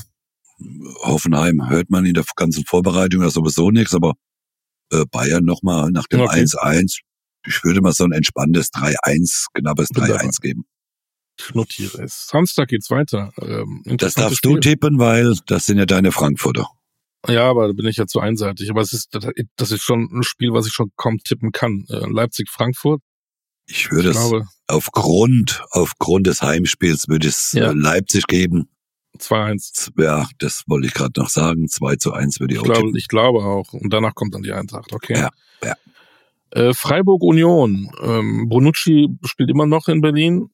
[1.03, 4.13] Hoffenheim hört man in der ganzen Vorbereitung ja sowieso nichts, aber
[4.91, 6.57] äh, Bayern nochmal nach dem 1-1.
[6.57, 6.85] Okay.
[7.47, 10.65] Ich würde mal so ein entspanntes 3-1, knappes 3-1 geben.
[11.37, 12.27] Ich notiere es.
[12.27, 13.31] Samstag geht's weiter.
[13.41, 14.53] Ähm, das darfst Spiel.
[14.53, 16.69] du tippen, weil das sind ja deine Frankfurter.
[17.27, 18.69] Ja, aber da bin ich ja zu einseitig.
[18.69, 19.17] Aber es ist,
[19.55, 21.85] das ist schon ein Spiel, was ich schon kaum tippen kann.
[21.89, 23.01] Äh, Leipzig-Frankfurt.
[23.67, 27.71] Ich würde ich es glaube, aufgrund, aufgrund des Heimspiels würde es ja.
[27.71, 28.69] Leipzig geben.
[29.17, 29.91] 2-1.
[29.97, 31.67] Ja, das wollte ich gerade noch sagen.
[31.67, 33.73] 2 zu 1 würde ich, ich auch glaube, Ich glaube auch.
[33.73, 35.17] Und danach kommt dann die Eintracht, okay.
[35.17, 35.29] Ja,
[35.63, 35.75] ja.
[36.51, 37.89] Äh, Freiburg Union.
[38.01, 40.49] Ähm, Bonucci spielt immer noch in Berlin.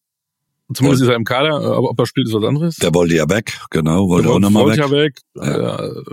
[0.73, 2.75] Zumindest ist er im Kader, aber ob er spielt, ist was anderes.
[2.77, 4.77] Der wollte ja weg, genau, wollte der auch nochmal weg.
[4.77, 5.19] ja weg.
[5.35, 5.85] Ja.
[5.85, 6.03] Äh,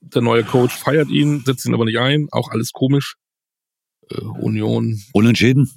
[0.00, 2.28] der neue Coach feiert ihn, setzt ihn aber nicht ein.
[2.30, 3.16] Auch alles komisch.
[4.10, 5.00] Äh, Union.
[5.12, 5.70] Unentschieden?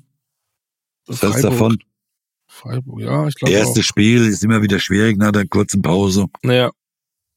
[1.07, 1.78] Was hältst davon?
[2.47, 3.53] Freiburg, ja, ich glaube.
[3.53, 3.88] Erstes auch.
[3.88, 6.28] Spiel ist immer wieder schwierig nach der kurzen Pause.
[6.43, 6.72] Ja.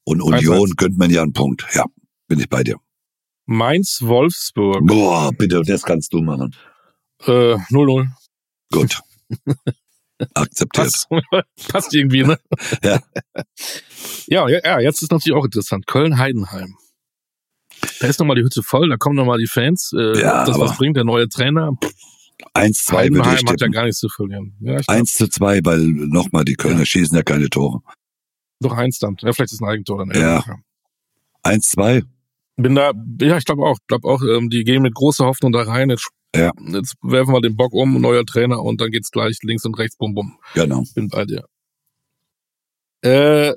[0.04, 1.66] Und Union gönnt man ja einen Punkt.
[1.74, 1.84] Ja,
[2.28, 2.76] bin ich bei dir.
[3.46, 4.86] Mainz, Wolfsburg.
[4.86, 6.54] Boah, bitte, das kannst du machen.
[7.20, 8.08] Äh, 0-0.
[8.72, 9.00] Gut.
[10.34, 10.92] Akzeptiert.
[10.92, 11.08] Passt,
[11.68, 12.38] passt irgendwie, ne?
[12.82, 13.00] ja.
[14.26, 14.48] ja.
[14.48, 15.86] Ja, jetzt ist natürlich auch interessant.
[15.86, 16.76] Köln-Heidenheim.
[18.00, 19.92] Da ist nochmal die Hütte voll, da kommen nochmal die Fans.
[19.96, 21.72] Äh, Ja, das was bringt, der neue Trainer.
[22.54, 24.56] 1-2 würde ich Heidenheim hat ja gar nichts zu verlieren.
[24.60, 27.80] Ja, ich glaub, 1 zu 2, weil nochmal, die Kölner schießen ja keine Tore.
[28.60, 29.16] doch eins dann.
[29.20, 30.20] Ja, vielleicht ist ein Eigentor dann.
[30.20, 30.44] Ja.
[31.44, 32.04] 1-2,
[32.56, 33.78] Bin da, ja, ich glaube auch.
[33.86, 35.90] glaube auch, ähm, die gehen mit großer Hoffnung da rein.
[35.90, 36.08] Jetzt,
[36.38, 36.52] Ja.
[36.72, 39.96] jetzt werfen wir den Bock um, neuer Trainer und dann geht's gleich links und rechts,
[39.96, 40.38] bum bum.
[40.54, 40.82] genau.
[40.94, 41.44] Bin bei dir.
[43.02, 43.54] Äh,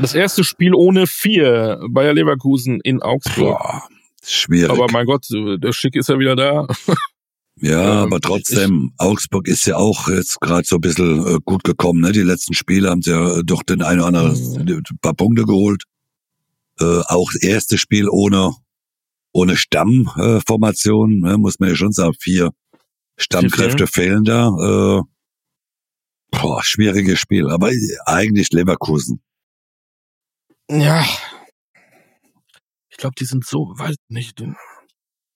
[0.00, 1.80] das erste Spiel ohne vier.
[1.90, 3.58] Bayer Leverkusen in Augsburg.
[3.58, 3.82] Boah,
[4.22, 4.70] schwierig.
[4.70, 6.66] Aber mein Gott, der Schick ist ja wieder da.
[7.56, 11.64] ja, ähm, aber trotzdem, Augsburg ist ja auch jetzt gerade so ein bisschen äh, gut
[11.64, 12.00] gekommen.
[12.00, 12.12] Ne?
[12.12, 14.32] Die letzten Spiele haben sie ja doch den einen oder anderen
[14.66, 14.82] Mhm.
[14.90, 15.84] ein paar Punkte geholt.
[16.78, 18.52] Äh, auch das erste Spiel ohne
[19.36, 21.38] ohne Stammformation, äh, ne?
[21.38, 22.52] muss man ja schon sagen, vier
[23.18, 24.48] Stammkräfte fehlen da.
[24.48, 25.02] Äh,
[26.30, 27.70] boah, schwieriges Spiel, aber
[28.06, 29.20] eigentlich Leverkusen.
[30.70, 31.04] Ja.
[32.88, 34.42] Ich glaube, die sind so, weiß nicht.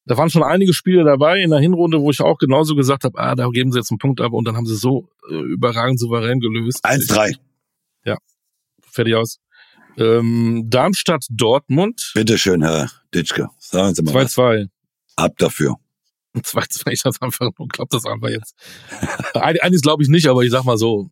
[0.06, 3.18] Da waren schon einige Spiele dabei in der Hinrunde, wo ich auch genauso gesagt habe,
[3.18, 6.00] ah, da geben sie jetzt einen Punkt ab und dann haben sie so äh, überragend
[6.00, 6.84] souverän gelöst.
[6.84, 7.36] 1-3,
[8.90, 9.38] Fertig aus.
[9.98, 13.48] Ähm, Darmstadt, Dortmund, bitteschön, Herr Ditschke.
[13.58, 14.34] Sagen Sie mal was.
[14.36, 14.68] 2-2.
[15.16, 15.76] Ab dafür.
[16.36, 18.54] 2-2, ich das einfach, glaub das einfach jetzt.
[19.34, 21.10] Eines glaube ich nicht, aber ich sag mal so.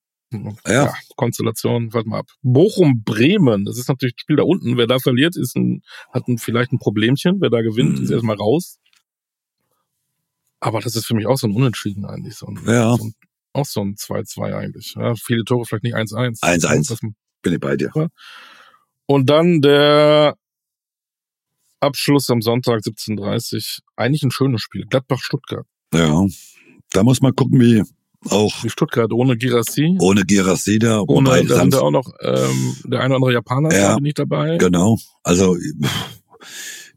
[0.67, 0.93] Ja.
[1.17, 2.29] Konstellation, warte mal ab.
[2.43, 4.77] Bochum, Bremen, das ist natürlich ein Spiel da unten.
[4.77, 7.41] Wer da verliert, ist ein, hat ein, vielleicht ein Problemchen.
[7.41, 8.05] Wer da gewinnt, Mhm.
[8.05, 8.79] ist erstmal raus.
[10.61, 12.35] Aber das ist für mich auch so ein Unentschieden eigentlich.
[12.37, 12.95] So ein, Ja.
[12.97, 13.15] so ein,
[13.55, 14.95] auch so ein 2-2 eigentlich.
[14.97, 16.43] Ja, viele Tore, vielleicht nicht 1-1.
[16.43, 16.89] 1-1.
[16.91, 17.01] Das-
[17.43, 17.91] Bin ich bei dir.
[19.11, 20.37] Und dann der
[21.81, 24.85] Abschluss am Sonntag 17.30 Eigentlich ein schönes Spiel.
[24.89, 25.67] Gladbach-Stuttgart.
[25.95, 26.27] Ja.
[26.91, 27.83] Da muss man gucken, wie
[28.29, 29.97] auch Die Stuttgart ohne Girassi.
[30.01, 31.01] ohne Girassi da.
[31.07, 33.99] Ohne, da sind ja auch noch ähm, der eine oder andere Japaner Ja.
[34.01, 34.57] nicht dabei.
[34.59, 34.99] Genau.
[35.23, 35.57] Also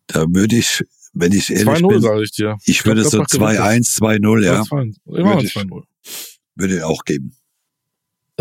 [0.07, 0.83] da würde ich,
[1.13, 2.57] wenn ich ehrlich 2-0 bin, sage ich dir.
[2.65, 4.69] ich würde so Gladbach gewinnt 2-1, 2-0, ja, 2-2.
[4.71, 5.83] Wir Würde machen ich- 2-0.
[6.55, 7.35] würde ich auch geben.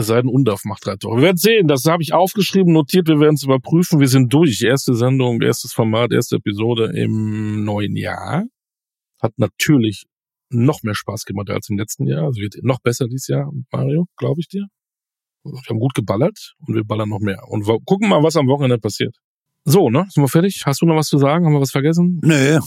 [0.00, 1.18] Es sei denn, Undorf macht drei Tore.
[1.18, 1.68] Wir werden sehen.
[1.68, 3.06] Das habe ich aufgeschrieben, notiert.
[3.06, 4.00] Wir werden es überprüfen.
[4.00, 4.62] Wir sind durch.
[4.62, 8.44] Erste Sendung, erstes Format, erste Episode im neuen Jahr.
[9.20, 10.06] Hat natürlich
[10.48, 12.24] noch mehr Spaß gemacht als im letzten Jahr.
[12.24, 14.68] Also wird noch besser dieses Jahr, Mario, glaube ich dir.
[15.44, 17.42] Wir haben gut geballert und wir ballern noch mehr.
[17.48, 19.16] Und gucken mal, was am Wochenende passiert.
[19.64, 20.06] So, ne?
[20.08, 20.62] Sind wir fertig?
[20.64, 21.44] Hast du noch was zu sagen?
[21.44, 22.22] Haben wir was vergessen?
[22.24, 22.58] Nee,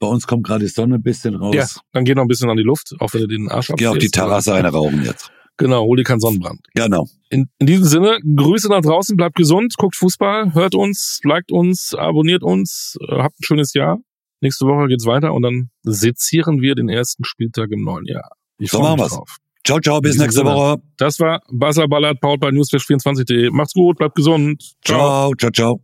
[0.00, 1.54] bei uns kommt gerade die Sonne ein bisschen raus.
[1.54, 3.86] Ja, dann geh noch ein bisschen an die Luft, auch wenn du den Arsch Geh
[3.86, 4.08] auf die.
[4.08, 5.30] Terrasse eine rauchen jetzt.
[5.60, 6.60] Genau, hol dir keinen Sonnenbrand.
[6.74, 7.06] Genau.
[7.28, 11.94] In, in diesem Sinne, Grüße nach draußen, bleibt gesund, guckt Fußball, hört uns, liked uns,
[11.94, 13.98] abonniert uns, äh, habt ein schönes Jahr.
[14.40, 18.30] Nächste Woche geht's weiter und dann sezieren wir den ersten Spieltag im neuen Jahr.
[18.58, 19.12] Ich So freu machen mich wir's.
[19.12, 19.36] drauf.
[19.66, 20.54] Ciao, ciao, bis nächste Sinne.
[20.54, 20.82] Woche.
[20.96, 23.50] Das war Buzzer Ballard, powered by newsflash24.de.
[23.50, 24.62] Macht's gut, bleibt gesund.
[24.82, 25.80] Ciao, ciao, ciao.